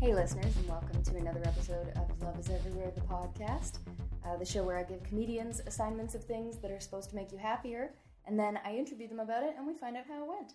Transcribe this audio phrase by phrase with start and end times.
[0.00, 3.80] Hey, listeners, and welcome to another episode of Love is Everywhere, the podcast,
[4.24, 7.30] uh, the show where I give comedians assignments of things that are supposed to make
[7.32, 7.92] you happier,
[8.24, 10.54] and then I interview them about it and we find out how it went.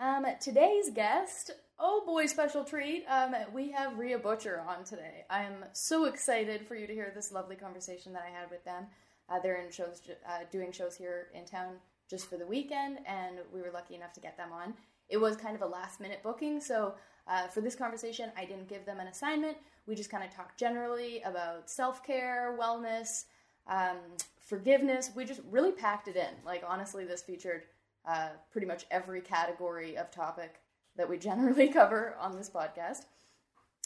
[0.00, 3.04] Um, today's guest, oh boy, special treat.
[3.08, 5.24] Um, we have Rhea Butcher on today.
[5.30, 8.64] I am so excited for you to hear this lovely conversation that I had with
[8.64, 8.86] them.
[9.28, 11.74] Uh, they're in shows, uh, doing shows here in town
[12.10, 14.74] just for the weekend, and we were lucky enough to get them on.
[15.08, 16.94] It was kind of a last minute booking, so
[17.30, 19.56] uh, for this conversation, I didn't give them an assignment.
[19.86, 23.24] We just kind of talked generally about self care, wellness,
[23.68, 23.98] um,
[24.40, 25.10] forgiveness.
[25.14, 26.28] We just really packed it in.
[26.44, 27.62] Like, honestly, this featured
[28.04, 30.56] uh, pretty much every category of topic
[30.96, 33.04] that we generally cover on this podcast.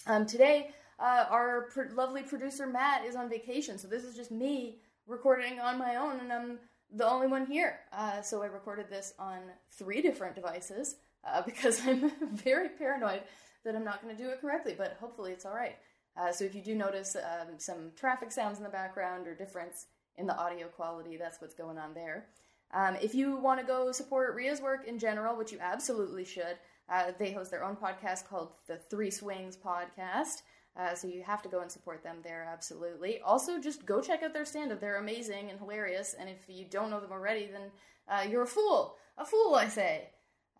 [0.06, 4.30] Um, today, uh, our pr- lovely producer Matt is on vacation, so this is just
[4.30, 6.58] me recording on my own, and I'm
[6.94, 7.80] the only one here.
[7.92, 13.22] Uh, so I recorded this on three different devices uh, because I'm very paranoid
[13.64, 15.76] that I'm not going to do it correctly, but hopefully it's all right.
[16.16, 19.86] Uh, so if you do notice um, some traffic sounds in the background or difference
[20.16, 22.26] in the audio quality, that's what's going on there.
[22.72, 26.58] Um, if you want to go support Rhea's work in general, which you absolutely should,
[26.88, 30.42] uh, they host their own podcast called the Three Swings Podcast.
[30.76, 33.20] Uh, so you have to go and support them there, absolutely.
[33.20, 34.80] Also, just go check out their stand up.
[34.80, 36.14] They're amazing and hilarious.
[36.18, 37.70] And if you don't know them already, then
[38.08, 38.96] uh, you're a fool.
[39.16, 40.08] A fool, I say.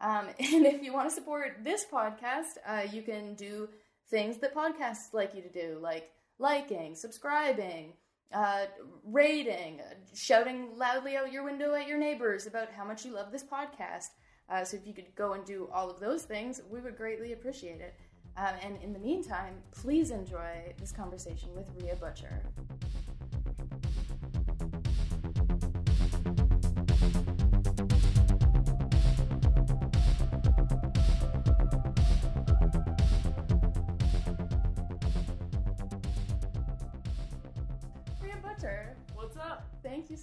[0.00, 3.68] Um, and if you want to support this podcast, uh, you can do
[4.10, 7.92] things that podcasts like you to do, like liking, subscribing,
[8.32, 8.66] uh,
[9.04, 13.30] rating, uh, shouting loudly out your window at your neighbors about how much you love
[13.30, 14.08] this podcast.
[14.50, 17.32] Uh, so if you could go and do all of those things, we would greatly
[17.32, 17.94] appreciate it.
[18.36, 22.42] Um, and in the meantime, please enjoy this conversation with Rhea Butcher.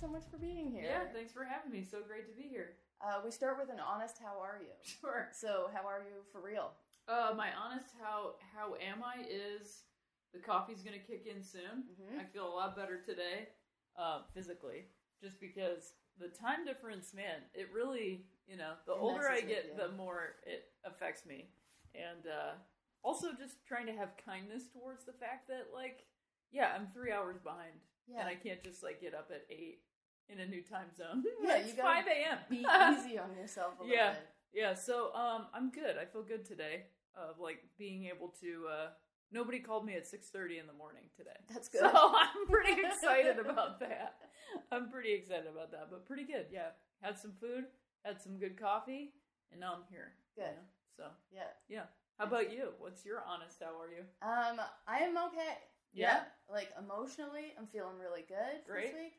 [0.01, 0.83] So much for being here.
[0.83, 1.85] Yeah, thanks for having me.
[1.89, 2.73] So great to be here.
[2.99, 4.73] Uh, we start with an honest how are you?
[4.99, 5.29] Sure.
[5.31, 6.71] So, how are you for real?
[7.07, 9.83] Uh, my honest how how am I is
[10.33, 11.85] the coffee's gonna kick in soon.
[12.01, 12.19] Mhm.
[12.19, 13.49] I feel a lot better today,
[13.95, 14.85] uh, physically,
[15.21, 19.77] just because the time difference, man, it really, you know, the It older I get,
[19.77, 21.51] the more it affects me,
[21.93, 22.53] and uh,
[23.03, 26.05] also just trying to have kindness towards the fact that, like,
[26.51, 27.73] yeah, I'm three hours behind,
[28.07, 28.19] Yeah.
[28.21, 29.83] and I can't just like get up at eight
[30.31, 31.23] in a new time zone.
[31.43, 32.37] Yeah, it's you gotta five a.m.
[32.49, 32.57] Be
[33.07, 34.11] easy on yourself a little Yeah.
[34.13, 34.27] bit.
[34.53, 35.97] Yeah, so um I'm good.
[36.01, 36.83] I feel good today
[37.15, 38.87] of like being able to uh
[39.31, 41.37] nobody called me at 6:30 in the morning today.
[41.51, 41.81] That's good.
[41.81, 44.15] So I'm pretty excited about that.
[44.71, 46.47] I'm pretty excited about that, but pretty good.
[46.51, 46.69] Yeah.
[47.01, 47.65] Had some food,
[48.05, 49.13] had some good coffee,
[49.51, 50.13] and now I'm here.
[50.37, 50.51] you Good.
[50.51, 50.67] know?
[50.97, 51.49] So, Yeah.
[51.67, 51.83] yeah.
[52.19, 52.69] How about you?
[52.77, 54.03] What's your honest how are you?
[54.21, 55.57] Um, I am okay.
[55.93, 56.23] Yeah?
[56.51, 58.91] Like emotionally, I'm feeling really good Great.
[58.91, 59.13] this week.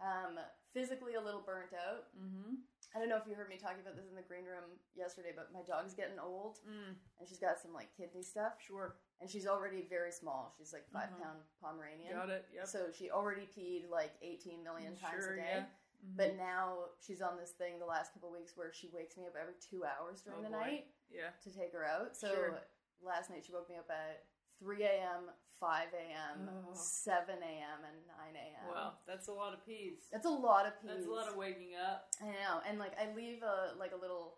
[0.00, 0.38] Um,
[0.72, 2.06] physically a little burnt out.
[2.18, 2.56] Mhm.
[2.94, 5.32] I don't know if you heard me talking about this in the green room yesterday,
[5.34, 8.96] but my dog's getting old Mm, and she's got some like kidney stuff sure.
[9.20, 10.52] and she's already very small.
[10.58, 11.20] She's like 5 Mhm.
[11.22, 12.12] pound Pomeranian.
[12.14, 12.48] Got it.
[12.52, 12.66] Yep.
[12.68, 15.42] So she already peed like 18 million times Sure, a day.
[15.56, 15.66] yeah.
[16.04, 16.16] Mhm.
[16.16, 19.34] But now she's on this thing the last couple weeks where she wakes me up
[19.36, 20.56] every two hours during Oh, the boy.
[20.58, 21.30] night yeah.
[21.42, 22.16] to take her out.
[22.16, 22.60] So Sure.
[23.00, 24.24] last night she woke me up at
[24.60, 26.70] 3 a.m., 5 a.m., Oh.
[26.74, 28.74] 7 a.m., and 9 a.m.
[28.74, 29.98] Wow, that's a lot of peas.
[30.12, 30.90] That's a lot of peas.
[30.94, 32.08] That's a lot of waking up.
[32.22, 32.60] I know.
[32.68, 34.34] And like I leave a like a little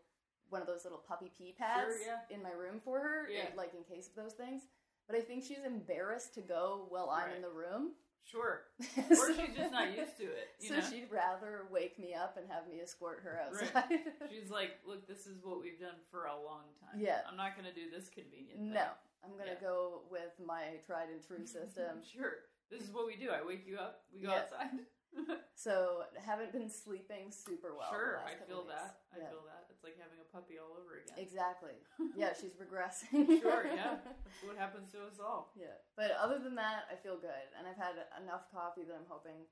[0.48, 2.34] one of those little puppy pee pads Sure, yeah.
[2.36, 3.46] in my room for her, Yeah.
[3.56, 4.62] like in case of those things.
[5.08, 7.92] But I think she's embarrassed to go while I'm in the room.
[8.24, 8.62] Sure.
[8.80, 10.48] So- Or she's just not used to it.
[10.60, 10.86] You so know?
[10.90, 13.70] she'd rather wake me up and have me escort her Right.
[13.76, 13.98] outside.
[14.30, 17.00] She's like, look, this is what we've done for a long time.
[17.00, 17.20] Yeah.
[17.30, 18.72] I'm not going to do this convenient thing.
[18.72, 18.86] no,
[19.26, 19.66] I'm gonna Yeah.
[19.68, 22.02] go with my tried and true system.
[22.14, 22.46] sure.
[22.70, 23.30] This is what we do.
[23.30, 24.40] I wake you up, we go Yeah.
[24.46, 24.70] outside.
[25.56, 27.88] So haven't been sleeping super well.
[27.88, 28.76] sure, I feel weeks.
[28.76, 29.00] that.
[29.14, 29.30] I Yeah.
[29.32, 29.64] feel that.
[29.72, 31.16] It's like having a puppy all over again.
[31.16, 31.72] Exactly.
[32.14, 33.40] Yeah, she's regressing.
[33.40, 33.96] Sure, yeah.
[34.04, 35.52] That's what happens to us all.
[35.56, 35.72] yeah.
[35.96, 39.46] But other than that, I feel good, and I've had enough coffee that I'm hoping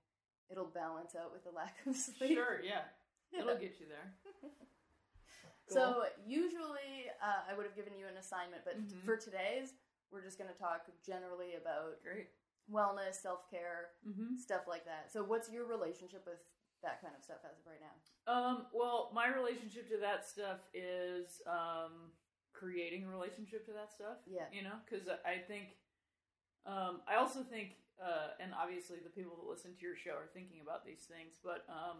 [0.50, 2.36] it'll balance out with the lack of sleep.
[2.36, 2.60] Sure.
[2.60, 2.84] Yeah.
[3.32, 4.12] It'll get you there.
[5.68, 9.02] So usually uh, I would have given you an assignment, but Mhm.
[9.04, 9.74] for today's,
[10.10, 12.28] we're just going to talk generally about Great.
[12.70, 14.36] wellness, self care, Mm-hmm.
[14.36, 15.10] stuff like that.
[15.12, 16.38] So what's your relationship with
[16.82, 18.32] that kind of stuff as of right now?
[18.32, 22.12] Um, well, my relationship to that stuff is um,
[22.52, 24.18] creating a relationship to that stuff.
[24.26, 24.44] Yeah.
[24.52, 25.76] You know, because I think,
[26.66, 30.26] um, I also think, uh, and obviously the people that listen to your show are
[30.32, 31.98] thinking about these things, but, um,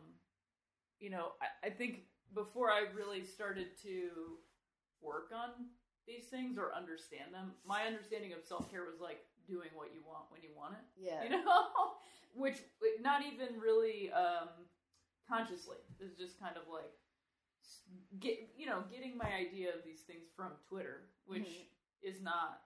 [1.01, 4.39] you know, I, I think before I really started to
[5.01, 5.67] work on
[6.07, 7.53] these things or understand them.
[7.67, 10.85] My understanding of self care was like doing what you want when you want it.
[10.97, 11.23] Yeah.
[11.25, 11.45] You know,
[12.35, 12.59] which
[13.01, 14.49] not even really um,
[15.29, 15.79] consciously.
[16.01, 16.93] It's just kind of like
[18.21, 21.67] get you know getting my idea of these things from Twitter, which Mhm.
[22.03, 22.63] is not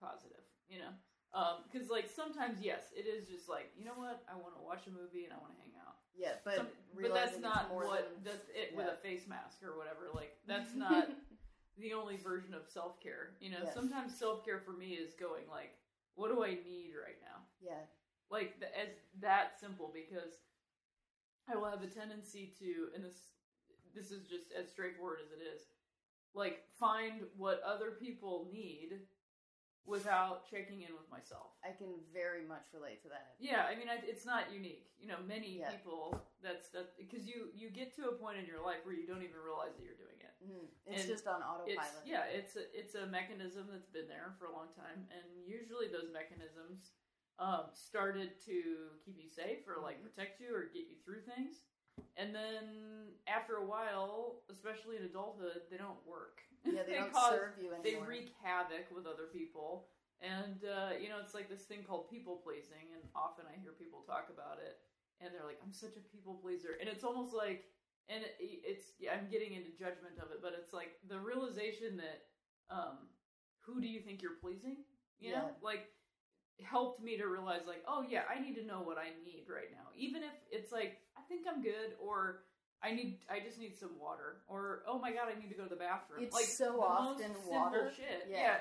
[0.00, 0.44] positive.
[0.68, 0.92] You know,
[1.34, 4.62] Um, because like sometimes yes, it is just like you know what I want to
[4.62, 5.98] watch a movie and I want to hang out.
[6.14, 9.76] Yeah, but Some- but that's not what than, that's it with a face mask or
[9.76, 10.14] whatever.
[10.14, 11.10] Like that's not
[11.76, 13.34] the only version of self care.
[13.40, 13.74] You know, Yeah.
[13.74, 15.74] sometimes self care for me is going like,
[16.14, 17.42] what do I need right now?
[17.60, 17.82] yeah,
[18.30, 20.38] Like the, as that simple because
[21.50, 23.34] I will have a tendency to, and this
[23.94, 25.62] this is just as straightforward as it is,
[26.32, 29.00] like find what other people need
[29.86, 31.52] without checking in with myself.
[31.62, 33.36] I can very much relate to that.
[33.38, 34.88] Yeah, I mean, I, it's not unique.
[34.98, 35.70] You know, many Yeah.
[35.70, 39.06] people that's that because you you get to a point in your life where you
[39.06, 40.34] don't even realize that you're doing it.
[40.44, 40.68] Mhm.
[40.86, 41.44] It's And just on It's
[41.78, 42.04] autopilot.
[42.06, 45.88] yeah, it's a it's a mechanism that's been there for a long time, and usually
[45.88, 46.92] those mechanisms
[47.38, 50.08] um, started to keep you safe or like Mhm.
[50.08, 51.64] protect you or get you through things,
[52.16, 56.40] and then after a while, especially in adulthood, they don't work.
[56.64, 57.84] Yeah, they, don't cause serve you anymore.
[57.84, 59.86] they wreak havoc with other people.
[60.20, 63.76] And uh, you know it's like this thing called people pleasing and often i hear
[63.76, 64.78] people talk about it
[65.20, 66.78] and they're like i'm such a people pleaser.
[66.80, 67.68] And it's almost like
[68.08, 72.00] and it, it's yeah, i'm getting into judgment of it but it's like the realization
[72.00, 72.24] that
[72.72, 73.10] um,
[73.60, 74.76] who do you think you're pleasing?
[75.20, 75.50] You know?
[75.62, 75.88] Like
[76.62, 79.70] helped me to realize like oh yeah i need to know what i need right
[79.72, 79.90] now.
[79.96, 82.44] Even if it's like i think i'm good or
[82.84, 83.18] I need.
[83.32, 85.80] I just need some water, or oh my god, I need to go to the
[85.80, 86.20] bathroom.
[86.22, 87.90] It's like so often water.
[87.96, 88.28] Shit.
[88.30, 88.60] Yeah.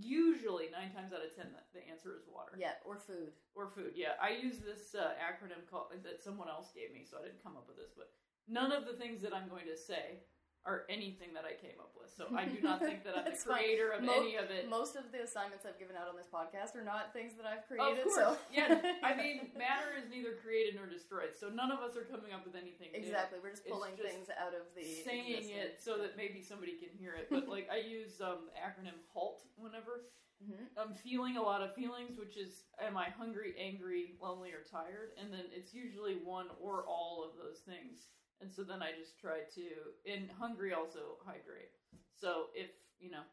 [0.00, 3.36] Usually, nine times out of ten, the, the answer is water Yeah, or food.
[3.52, 3.92] or food.
[3.92, 7.44] Yeah, I use this uh, acronym called that someone else gave me, so I didn't
[7.44, 7.92] come up with this.
[7.92, 8.08] But
[8.48, 10.24] none of the things that I'm going to say
[10.66, 12.08] are anything that I came up with.
[12.16, 13.60] So I do not think that I'm the That's fine.
[13.60, 14.64] creator of Mo- any of it.
[14.70, 17.66] Most of the assignments I've given out on this podcast are not things that I've
[17.66, 18.04] Of created.
[18.08, 18.80] course, so yeah.
[19.04, 22.48] I mean, matter is neither created nor destroyed, so none of us are coming up
[22.48, 22.96] with anything.
[22.96, 23.00] new.
[23.02, 26.80] exactly, we're just pulling just things out of the saying it so that maybe somebody
[26.80, 27.28] can hear it.
[27.28, 30.08] But like I use um, the acronym HALT whenever
[30.42, 30.66] Mhm.
[30.76, 35.14] I'm feeling a lot of feelings, which is am I hungry, angry, lonely, or tired?
[35.20, 38.08] And then it's usually one or all of those things.
[38.40, 39.66] And so then I just try to,
[40.04, 41.72] and hungry also hydrate.
[42.12, 42.70] So if
[43.00, 43.24] you know,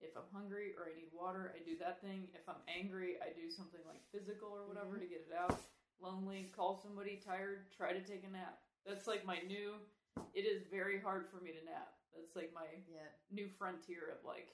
[0.00, 2.28] if I'm hungry or I need water, I do that thing.
[2.34, 5.06] If I'm angry, I do something like physical or whatever mm-hmm.
[5.06, 5.60] to get it out.
[6.02, 7.22] Lonely, call somebody.
[7.22, 8.58] Tired, try to take a nap.
[8.86, 9.78] That's like my new.
[10.34, 11.94] It is very hard for me to nap.
[12.12, 14.52] That's like my Yeah, new frontier of like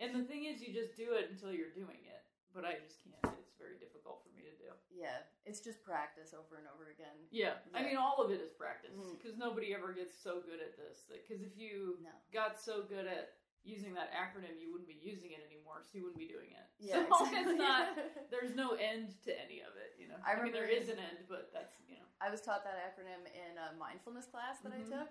[0.00, 2.22] and the thing is you just do it until you're doing it
[2.54, 5.24] but i just can't very difficult for me to do yeah.
[5.48, 7.14] It's just practice over and over again.
[7.30, 10.74] yeah, i mean all of it is practice because nobody ever gets so good at
[10.76, 12.10] this because if you No.
[12.34, 16.02] got so good at using that acronym you wouldn't be using it anymore so you
[16.10, 17.38] wouldn't be doing it Yeah, so exactly.
[17.54, 17.84] it's not
[18.34, 20.98] there's no end to any of it you know I i, mean there is an
[20.98, 24.70] end but that's you know I was taught that acronym in a mindfulness class that
[24.74, 24.82] Mhm.
[24.86, 25.10] I took,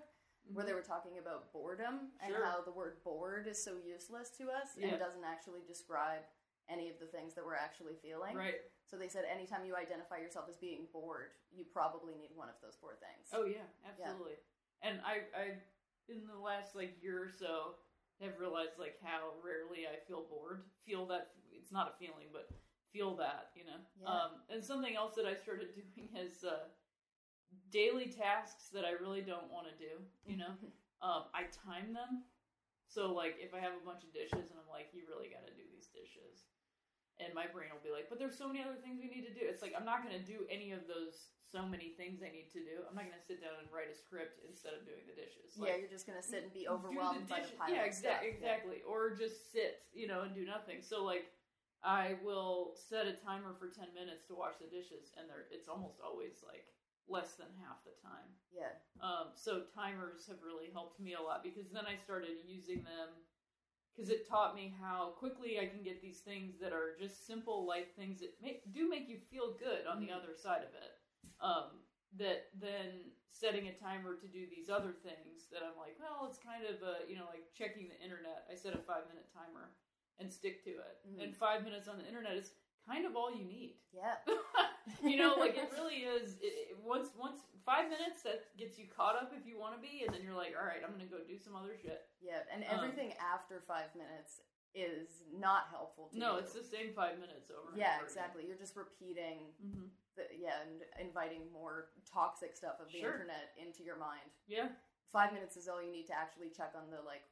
[0.52, 4.48] where they were talking about boredom and how the word bored is so useless to
[4.50, 4.88] us Yeah.
[4.88, 6.24] and doesn't actually describe
[6.70, 8.36] any of the things that we're actually feeling.
[8.36, 12.48] right So they said anytime you identify yourself as being bored, you probably need one
[12.48, 13.32] of those four things.
[13.32, 14.38] Oh yeah, absolutely.
[14.82, 15.44] And I, I,
[16.10, 17.78] in the last like year or so,
[18.20, 20.62] have realized like how rarely I feel bored.
[20.86, 22.50] Feel that it's not a feeling, but
[22.92, 23.80] feel that you know.
[23.98, 24.08] Yeah.
[24.08, 26.68] Um, and something else that I started doing is uh,
[27.70, 29.98] daily tasks that I really don't want to do.
[30.26, 30.52] You know,
[31.02, 32.28] um, I time them.
[32.86, 35.48] So like if I have a bunch of dishes and I'm like, you really got
[35.48, 35.71] to do.
[37.20, 39.34] And my brain will be like, but there's so many other things we need to
[39.36, 39.44] do.
[39.44, 42.48] It's like I'm not going to do any of those so many things I need
[42.56, 42.80] to do.
[42.88, 45.52] I'm not going to sit down and write a script instead of doing the dishes.
[45.60, 47.92] yeah, you're just gonna sit and be do the overwhelmed by the pile yeah, of
[47.92, 48.32] exactly.
[48.32, 48.34] Yeah.
[48.34, 48.78] exactly.
[48.88, 50.80] Or just sit, you know, and do nothing.
[50.80, 51.28] So like,
[51.84, 55.68] I will set a timer for ten minutes to wash the dishes, and they're it's
[55.68, 56.72] almost always like
[57.04, 58.32] less than half the time.
[58.48, 58.72] Yeah.
[59.04, 63.12] Um, so timers have really helped me a lot because then I started using them
[63.94, 67.66] because it taught me how quickly I can get these things that are just simple
[67.66, 70.16] life things that make, do make you feel good on the Mhm.
[70.16, 70.98] other side of it.
[71.40, 71.84] Um,
[72.14, 76.38] that then setting a timer to do these other things that I'm like, well, it's
[76.38, 78.46] kind of a, you know, like checking the internet.
[78.50, 79.74] I set a five minute timer
[80.18, 81.00] and stick to it.
[81.06, 81.22] Mhm.
[81.22, 82.54] And five minutes on the internet is
[82.88, 84.16] kind of all you need Yeah.
[85.02, 86.34] you know, like it really is.
[86.42, 89.80] It, it, once, once five minutes that gets you caught up if you want to
[89.82, 92.02] be, and then you're like, all right, I'm gonna go do some other shit.
[92.20, 92.42] Yeah.
[92.52, 94.42] And Um, everything after five minutes
[94.74, 96.20] is not helpful to you.
[96.24, 96.42] No, you.
[96.42, 97.70] it's the same five minutes over.
[97.70, 98.42] and Yeah, over exactly.
[98.48, 99.72] You're just repeating Again.
[99.72, 103.16] hmm the, yeah, and inviting more toxic stuff of the Sure.
[103.16, 104.28] internet into your mind.
[104.44, 104.68] Yeah,
[105.08, 107.24] five minutes is all you need to actually check on the like,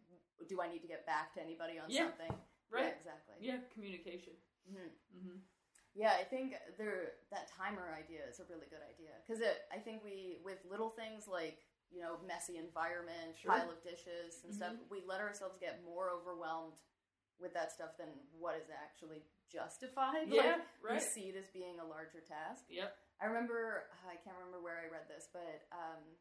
[0.49, 2.09] do I need to get back to anybody on Yeah.
[2.09, 2.33] something?
[2.73, 2.89] Right.
[2.89, 3.35] Yeah, exactly.
[3.41, 4.33] Yeah, communication.
[4.71, 5.39] Hmm hmm
[5.95, 9.43] Yeah, I think there that timer idea is a really good idea because
[9.75, 11.59] I think we with little things like
[11.91, 13.51] you know messy environment, Sure.
[13.51, 14.89] pile of dishes and stuff, Mhm.
[14.89, 16.79] we let ourselves get more overwhelmed
[17.41, 18.09] with that stuff than
[18.39, 20.29] what is actually justified.
[20.29, 22.67] Yeah, like, we see it as being a larger task.
[22.69, 22.97] Yep.
[23.21, 26.17] I remember I can't remember where I read this, but um,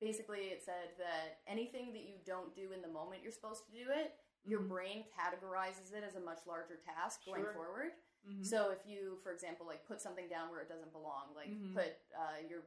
[0.00, 3.72] basically it said that anything that you don't do in the moment you're supposed to
[3.72, 4.68] do it, your Mhm.
[4.68, 7.52] brain categorizes it as a much larger task going Sure.
[7.54, 7.92] forward.
[8.26, 8.44] Mhm.
[8.44, 11.74] So if you, for example, like put something down where it doesn't belong, like Mhm.
[11.74, 12.62] put uh, your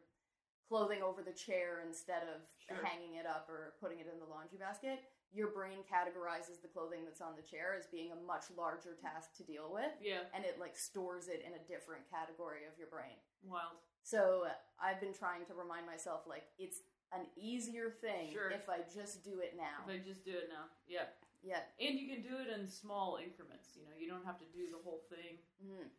[0.68, 2.84] clothing over the chair instead of Sure.
[2.84, 5.00] hanging it up or putting it in the laundry basket,
[5.32, 9.34] your brain categorizes the clothing that's on the chair as being a much larger task
[9.36, 12.88] to deal with, yeah, and it like stores it in a different category of your
[12.88, 13.20] brain.
[13.44, 13.78] wild.
[14.02, 18.50] So I've been trying to remind myself like it's an easier thing Sure.
[18.50, 19.84] if I just do it now.
[19.84, 21.12] If I just do it now, yeah.
[21.46, 21.62] Yeah.
[21.80, 23.78] And you can do it in small increments.
[23.78, 25.90] You know, you don't have to do the whole thing Mhm.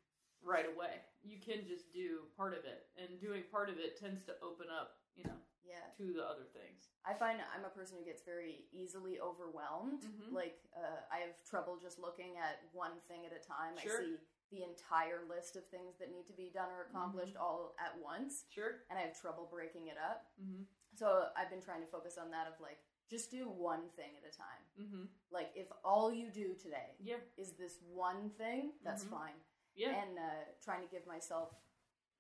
[0.43, 1.01] right away.
[1.23, 4.69] You can just do part of it, and doing part of it tends to open
[4.69, 5.89] up, you know, Yeah.
[5.99, 6.91] to the other things.
[7.05, 10.03] I find I'm a person who gets very easily overwhelmed.
[10.03, 10.33] Mhm.
[10.33, 13.77] Like, uh, I have trouble just looking at one thing at a time.
[13.79, 14.01] Sure.
[14.01, 14.19] I see
[14.51, 17.43] the entire list of things that need to be done or accomplished Mm-hmm.
[17.43, 18.85] all at once, Sure.
[18.91, 20.33] and I have trouble breaking it up.
[20.41, 20.65] Mm-hmm.
[20.95, 24.29] So I've been trying to focus on that of like, just do one thing at
[24.29, 24.65] a time.
[24.81, 25.05] Mm-hmm.
[25.31, 27.17] Like, if all you do today Yeah.
[27.37, 29.11] is this one thing, that's Mhm.
[29.11, 29.35] fine.
[29.75, 29.91] Yeah.
[30.03, 31.51] And uh, trying to give myself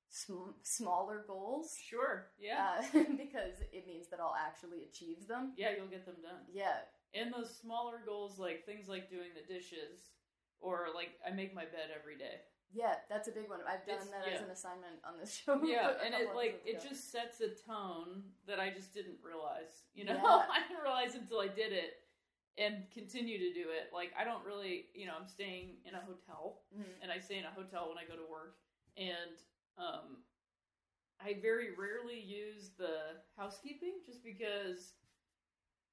[0.08, 1.76] sm- smaller goals.
[1.78, 2.30] sure.
[2.38, 2.82] Yeah.
[2.94, 5.54] Uh, because it means that I'll actually achieve them.
[5.56, 6.46] yeah, you'll get them done.
[6.52, 6.78] Yeah,
[7.14, 10.12] And those smaller goals, like things like doing the dishes,
[10.60, 12.40] or like I make my bed every day.
[12.76, 13.60] Yeah, that's a big one.
[13.66, 14.44] I've done It's- that as yeah.
[14.44, 15.62] an assignment on this show.
[15.64, 16.88] Yeah, and couple it like episodes it ago.
[16.90, 19.84] just sets a tone that I just didn't realize.
[19.94, 20.46] You know, Yeah.
[20.52, 21.94] I didn't realize until I did it
[22.58, 23.92] and continue to do it.
[23.94, 26.84] Like I don't really, you know, I'm staying in a hotel Mhm.
[27.02, 28.58] and I stay in a hotel when I go to work
[28.96, 29.36] and
[29.78, 30.22] um
[31.18, 34.92] I very rarely use the housekeeping just because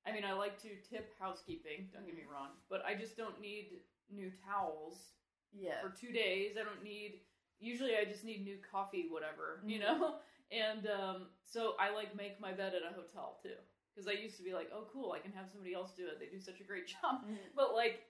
[0.06, 3.40] I mean, I like to tip housekeeping, don't get me wrong, but I just don't
[3.40, 3.80] need
[4.12, 5.14] new towels
[5.54, 6.58] yeah, for two days.
[6.60, 7.20] I don't need.
[7.60, 9.82] Usually, I just need new coffee, whatever, you Mhm.
[9.82, 10.16] know.
[10.52, 13.56] And um, so I like make my bed at a hotel too,
[13.96, 16.20] because I used to be like, oh, cool, I can have somebody else do it.
[16.20, 17.26] They do such a great job.
[17.26, 17.38] Mhm.
[17.56, 18.02] But like,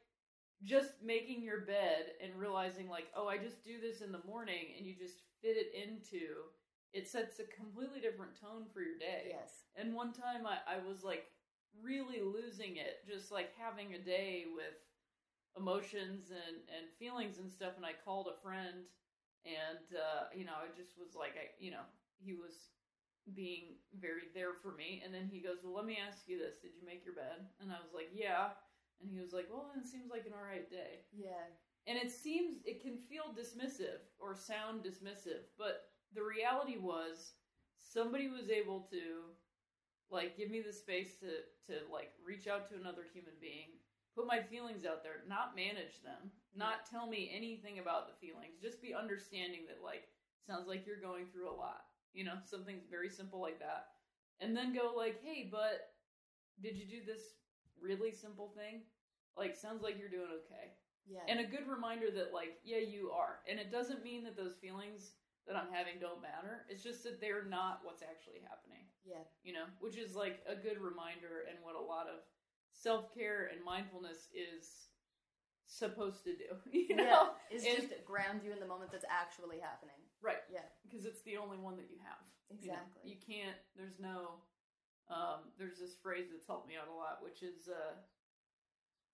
[0.64, 4.74] just making your bed and realizing like, oh, I just do this in the morning,
[4.78, 6.48] and you just fit it into.
[6.94, 9.30] It sets a completely different tone for your day.
[9.30, 11.26] yes, And one time I, I was like
[11.82, 14.78] really losing it, just like having a day with
[15.58, 17.74] emotions and, and feelings and stuff.
[17.78, 18.86] And I called a friend
[19.46, 21.86] and, uh, you know, I just was like, I, you know,
[22.18, 22.72] he was
[23.34, 25.02] being very there for me.
[25.04, 27.48] And then he goes, Well, let me ask you this Did you make your bed?
[27.62, 28.52] And I was like, Yeah.
[29.02, 31.04] And he was like, Well, then it seems like an all right day.
[31.16, 31.48] yeah,
[31.88, 37.34] And it seems it can feel dismissive or sound dismissive, but the reality was
[37.78, 39.34] somebody was able to
[40.10, 43.80] like give me the space to to like reach out to another human being,
[44.15, 48.62] put my feelings out there, not manage them, not tell me anything about the feelings,
[48.62, 50.05] just be understanding that like
[50.46, 53.88] sounds like you're going through a lot, you know, something very simple like that.
[54.41, 55.93] And then go like, "Hey, but
[56.62, 57.38] did you do this
[57.79, 58.82] really simple thing?
[59.38, 60.74] Like sounds like you're doing okay."
[61.08, 64.38] yeah, and a good reminder that like yeah you are and it doesn't mean that
[64.38, 65.12] those feelings
[65.48, 69.51] that i'm having don't matter it's just that they're not what's actually happening yeah, you
[69.51, 72.24] know which is like a good reminder and what a lot of
[72.74, 74.89] self-care and mindfulness is
[75.65, 77.58] supposed to do you know yeah.
[77.58, 79.98] And- just ground you in the moment that's actually happening.
[80.22, 82.20] right Yeah, because it's the only one that you have
[82.62, 82.77] you know?
[82.77, 83.01] Exactly.
[83.10, 84.42] you, can't there's no
[85.10, 87.98] um, there's this phrase that's helped me out a lot which is uh,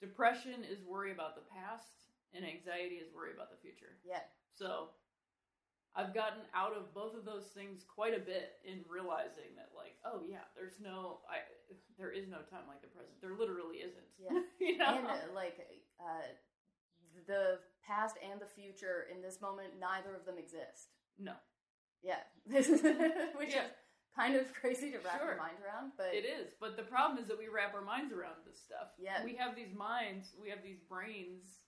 [0.02, 4.24] depression is worry about the past and anxiety is worry about the future yeah,
[4.54, 4.90] So
[5.96, 9.98] I've gotten out of both of those things quite a bit in realizing that like,
[10.06, 11.42] oh yeah, there's no I
[11.98, 13.20] there is no time like the present.
[13.22, 14.10] There literally isn't.
[14.18, 14.40] Yeah.
[14.60, 14.98] you know?
[14.98, 15.58] and uh, like
[16.00, 16.26] uh,
[17.28, 20.90] the past and the future in this moment, neither of them exist.
[21.18, 21.34] no.
[22.02, 23.66] Yeah, which Yeah.
[23.68, 23.72] is
[24.16, 25.36] kind of crazy to wrap Sure.
[25.36, 26.54] your mind around, but It is.
[26.58, 28.96] But the problem is that we wrap our minds around this stuff.
[28.98, 29.22] Yeah.
[29.26, 31.60] We have these minds, we have these brains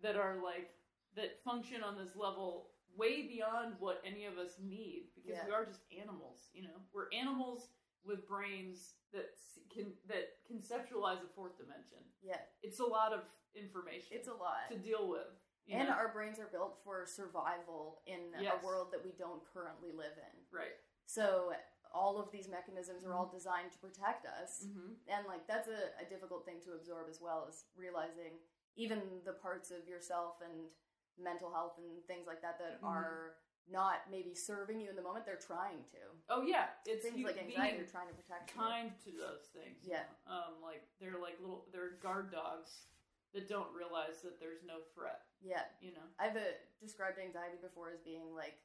[0.00, 0.70] that are like
[1.16, 5.46] that function on this level way beyond what any of us need because Yeah.
[5.46, 6.78] we are just animals, you know.
[6.94, 7.68] We're animals
[8.04, 9.30] with brains that
[9.72, 11.98] can that conceptualize a fourth dimension.
[12.22, 13.20] yeah, It's a lot of
[13.54, 14.70] information it's a lot.
[14.70, 15.26] to deal with.
[15.70, 15.94] And know?
[15.94, 18.54] our brains are built for survival in Yes.
[18.60, 20.34] a world that we don't currently live in.
[20.50, 20.74] right.
[21.06, 21.52] So
[21.92, 24.62] all of these mechanisms are all designed to protect us.
[24.66, 24.94] Mm-hmm.
[25.10, 28.38] And like that's a, a difficult thing to absorb as well as realizing
[28.76, 30.70] even the parts of yourself and
[31.18, 32.86] mental health and things like that that Mhm.
[32.86, 33.34] are
[33.68, 35.98] not maybe serving you in the moment, they're trying to.
[36.28, 38.60] Oh yeah, it's things you like anxiety are trying to protect you.
[38.60, 39.78] kind to those things.
[39.84, 40.04] Yeah.
[40.26, 42.86] Um, like they're like little they're guard dogs
[43.34, 45.22] that don't realize that there's no threat.
[45.42, 45.62] Yeah.
[45.80, 46.06] You know.
[46.18, 48.58] I've uh, described anxiety before as being like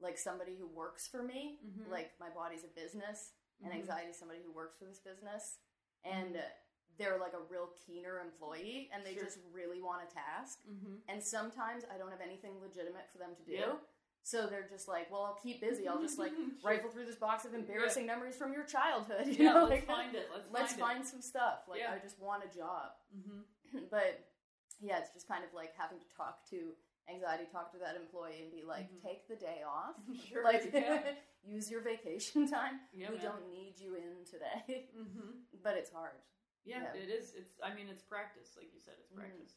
[0.00, 1.60] like somebody who works for me.
[1.64, 1.90] Mhm.
[1.90, 3.32] Like my body's a business,
[3.62, 3.76] and Mhm.
[3.76, 5.58] anxiety is somebody who works for this business,
[6.04, 6.40] and uh,
[6.98, 9.24] they're like a real keener employee, and they Sure.
[9.24, 10.58] just really want a task.
[10.68, 10.96] Mm-hmm.
[11.08, 13.78] And sometimes I don't have anything legitimate for them to do.
[14.24, 15.88] So they're just like, well, I'll keep busy.
[15.88, 16.32] I'll just like
[16.64, 19.26] rifle through this box of embarrassing memories from your childhood.
[19.26, 20.28] You Yeah, know, let's like, find it.
[20.32, 21.66] Let's, let's find, find some stuff.
[21.68, 21.92] Like Yeah.
[21.94, 22.90] I just want a job.
[23.72, 23.88] Mm-hmm.
[23.90, 24.20] but
[24.80, 26.76] yeah, it's just kind of like having to talk to
[27.08, 29.02] anxiety, talk to that employee, and be like, Mhm.
[29.02, 29.96] take the day off.
[30.28, 30.44] Sure.
[30.44, 31.00] like yeah.
[31.42, 32.80] use your vacation time.
[32.92, 33.24] Yeah, we man.
[33.24, 34.86] don't need you in today.
[34.94, 35.56] Mm-hmm.
[35.64, 36.20] but it's hard.
[36.64, 37.00] Yeah, Yeah.
[37.02, 37.32] it is.
[37.34, 37.58] It's.
[37.64, 38.94] I mean, it's practice, like you said.
[39.00, 39.16] It's Mhm.
[39.24, 39.54] practice,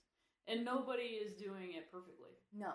[0.47, 2.33] and nobody is doing it perfectly.
[2.53, 2.73] No,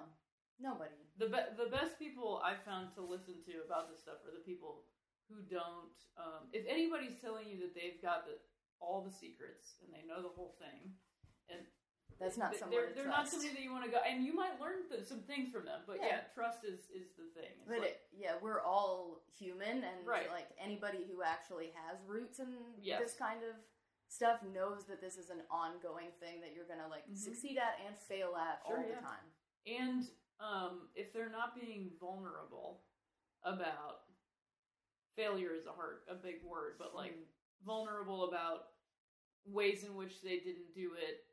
[0.61, 0.95] nobody.
[1.19, 4.45] The be- the best people I've found to listen to about this stuff are the
[4.45, 4.85] people
[5.29, 5.95] who don't.
[6.17, 8.39] Um, if anybody's telling you that they've got the
[8.81, 10.93] all the secrets and they know the whole thing,
[11.53, 11.61] and
[12.19, 14.33] That's not th- someone they're, they're not somebody that you want to go, and you
[14.37, 15.81] might learn th- some things from them.
[15.87, 16.33] But yeah, Yeah.
[16.35, 17.53] trust is is the thing.
[17.61, 20.29] It's But like- it, yeah, we're all human, and Right.
[20.31, 23.01] like anybody who actually has roots in Yes.
[23.01, 23.57] this kind of
[24.09, 27.17] stuff knows that this is an ongoing thing that you're gonna like Mhm.
[27.17, 29.27] succeed at and fail at Sure, all the time.
[29.67, 32.83] And um, if they're not being vulnerable
[33.45, 34.03] about
[35.17, 37.27] failure is a hard, a big word, but like Mm.
[37.65, 38.73] vulnerable about
[39.45, 41.27] ways in which they didn't do it,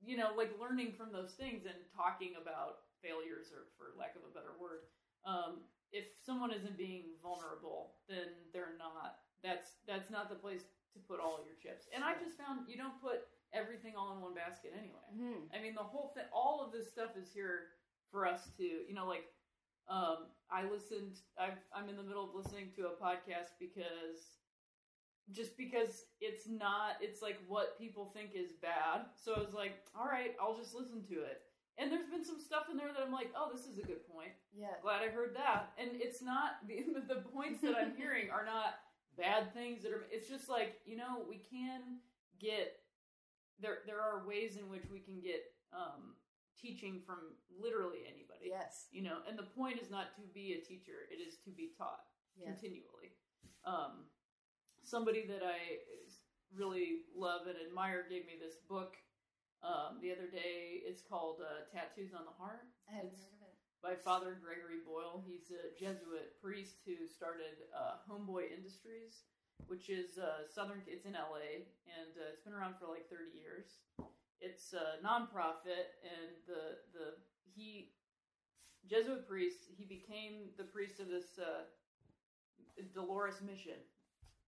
[0.00, 4.22] you know, like learning from those things and talking about failures, or for lack of
[4.24, 4.80] a better word.
[5.24, 9.20] Um, if someone isn't being vulnerable, then they're not.
[9.42, 10.64] That's that's not the place
[10.94, 11.88] to put all your chips.
[11.94, 15.06] And I just found you don't put everything all in one basket anyway.
[15.12, 15.54] Mhm.
[15.54, 17.72] I mean, the whole thing, all of this stuff is here
[18.10, 19.24] for us to, you know, like,
[19.88, 24.38] um, I listened, I've, I'm in the middle of listening to a podcast because,
[25.32, 29.06] just because it's not, it's like what people think is bad.
[29.14, 31.42] So I was like, all right, I'll just listen to it.
[31.78, 34.06] And there's been some stuff in there that I'm like, oh, this is a good
[34.10, 34.32] point.
[34.52, 34.74] Yeah.
[34.82, 35.72] Glad I heard that.
[35.78, 38.74] And it's not, the, the points that I'm hearing are not
[39.16, 42.00] bad things that are, it's just like, you know, we can
[42.40, 42.80] get
[43.60, 46.16] there there are ways in which we can get um,
[46.60, 47.18] teaching from
[47.50, 48.48] literally anybody.
[48.50, 48.86] Yes.
[48.92, 51.72] You know, and the point is not to be a teacher; it is to be
[51.76, 52.04] taught
[52.36, 52.50] Yeah.
[52.52, 53.16] continually.
[53.64, 54.06] Um,
[54.82, 55.80] somebody that I
[56.54, 58.96] really love and admire gave me this book
[59.62, 60.80] um, the other day.
[60.84, 63.56] It's called uh, "Tattoos on the Heart." I haven't It's- heard of it.
[63.82, 65.22] by Father Gregory Boyle.
[65.26, 69.24] He's a Jesuit priest who started uh, Homeboy Industries,
[69.68, 70.82] which is uh, southern.
[70.86, 73.84] It's in LA, and uh, it's been around for like 30 years.
[74.40, 77.14] It's a nonprofit, and the the
[77.54, 77.90] he
[78.86, 79.68] Jesuit priest.
[79.76, 81.62] He became the priest of this uh,
[82.94, 83.78] Dolores Mission,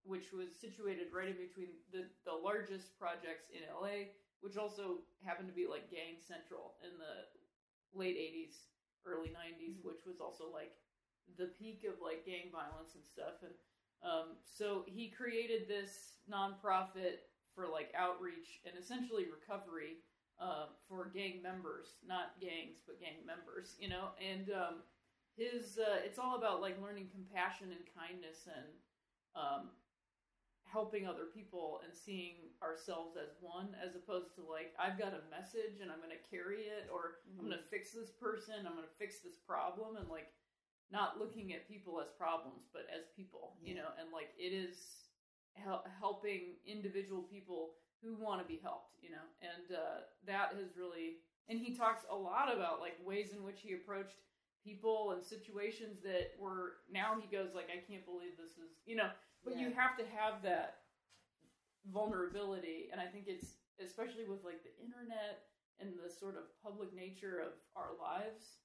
[0.05, 5.49] which was situated right in between the the largest projects in LA, which also happened
[5.49, 7.27] to be like gang central in the
[7.93, 8.67] late 80s
[9.05, 9.85] early 90s Mhm.
[9.85, 10.73] which was also like
[11.37, 13.55] the peak of like gang violence and stuff and
[14.03, 17.19] um, so he created this nonprofit
[17.55, 20.01] for like outreach and essentially recovery
[20.41, 24.11] uh, for gang members not gangs but gang members you know?
[24.19, 24.75] And um,
[25.37, 28.69] his uh, it's all about like learning compassion and kindness and
[29.37, 29.73] um,
[30.69, 35.21] helping other people and seeing ourselves as one as opposed to like i've got a
[35.29, 38.73] message and i'm going to carry it or i'm going to fix this person i'm
[38.73, 40.33] going to fix this problem and like
[40.93, 43.89] not looking at people as problems but as people you know?
[43.99, 45.02] And like it is
[45.55, 47.71] hel- helping individual people
[48.03, 49.27] who want to be helped you know?
[49.43, 53.61] And uh, that has really and he talks a lot about like ways in which
[53.61, 54.23] he approached
[54.65, 58.97] people and situations that were now he goes like i can't believe this is you
[58.97, 59.11] know?
[59.45, 60.77] But you have to have that
[61.91, 66.95] vulnerability and i think it's especially with like the internet and the sort of public
[66.95, 68.63] nature of our lives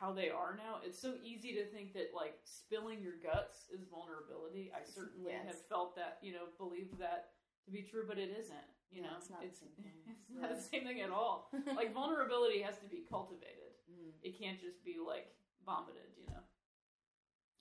[0.00, 3.82] how they are now it's so easy to think that like spilling your guts is
[3.90, 5.46] vulnerability i certainly Yes.
[5.46, 7.34] have felt that you know believed that
[7.66, 9.98] to be true but it isn't you No, know it's not the same thing.
[10.06, 14.12] it's not the same thing at all like vulnerability has to be cultivated Mm.
[14.20, 15.32] it can't just be like
[15.64, 16.44] vomited you know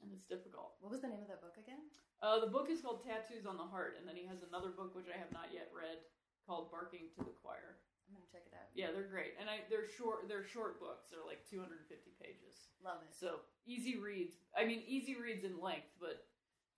[0.04, 1.80] and it's difficult What was the name of that book again?
[2.19, 4.91] uh, the book is called Tattoos on the Heart, and then he has another book
[4.97, 6.04] which I have not yet read
[6.43, 7.80] called Barking to the Choir.
[8.08, 8.72] I'm gonna check it out.
[8.74, 10.28] Yeah, they're great, and I they're short.
[10.28, 11.08] They're short books.
[11.12, 13.13] They're like 250 pages, Love it.
[13.13, 14.36] so easy reads.
[14.56, 16.24] I mean, easy reads in length, but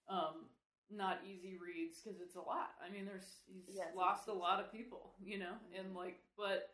[0.10, 0.50] um,
[0.90, 2.74] not easy reads because it's a lot.
[2.82, 5.96] I mean, there's he's lost a lot of people, you know, and Mhm.
[5.96, 6.74] like, but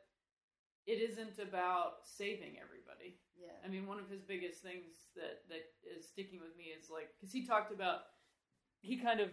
[0.87, 3.19] it isn't about saving everybody.
[3.35, 3.57] Yeah.
[3.65, 7.09] I mean, one of his biggest things that that is sticking with me is like
[7.17, 8.03] because he talked about
[8.81, 9.31] he kind of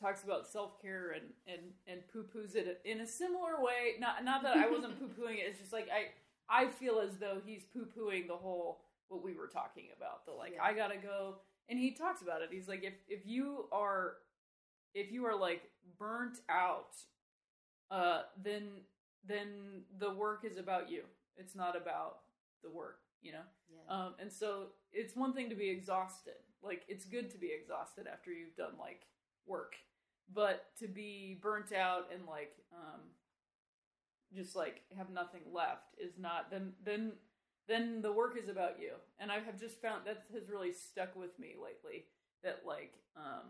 [0.00, 3.94] talks about self care and and and poo poos it in a similar way.
[3.98, 5.46] Not not that I wasn't poo pooing it.
[5.48, 6.08] It's just like I
[6.48, 10.24] I feel as though he's poo pooing the whole what we were talking about.
[10.26, 10.62] The like Yeah.
[10.62, 11.36] I gotta go,
[11.68, 12.48] and he talks about it.
[12.52, 14.14] He's like if if you are
[14.94, 15.62] if you are like
[15.98, 16.94] burnt out,
[17.90, 18.64] uh, then
[19.26, 21.02] then the work is about you.
[21.36, 22.20] It's not about
[22.62, 22.98] the work.
[23.22, 23.42] You know.
[23.70, 23.94] Yeah.
[24.06, 26.34] Um, and so it's one thing to be exhausted.
[26.62, 29.02] Like it's good to be exhausted after you've done like
[29.46, 29.74] work,
[30.32, 33.00] but to be burnt out and like um,
[34.34, 36.50] just like have nothing left is not.
[36.50, 37.12] Then then
[37.68, 38.92] then the work is about you.
[39.18, 42.06] And I have just found that has really stuck with me lately.
[42.42, 43.48] That like um,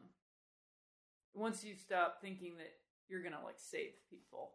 [1.34, 2.72] once you stop thinking that
[3.08, 4.52] you're gonna like save people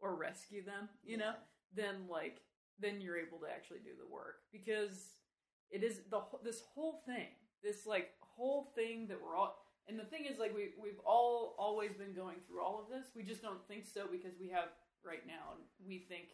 [0.00, 1.32] or rescue them, you know,
[1.74, 2.40] then like
[2.80, 5.16] then you're able to actually do the work because
[5.70, 7.28] it is the this whole thing
[7.64, 11.54] this like whole thing that we're all and the thing is like we we've all
[11.58, 13.10] always been going through all of this.
[13.14, 14.68] We just don't think so because we have
[15.04, 16.28] right now and we think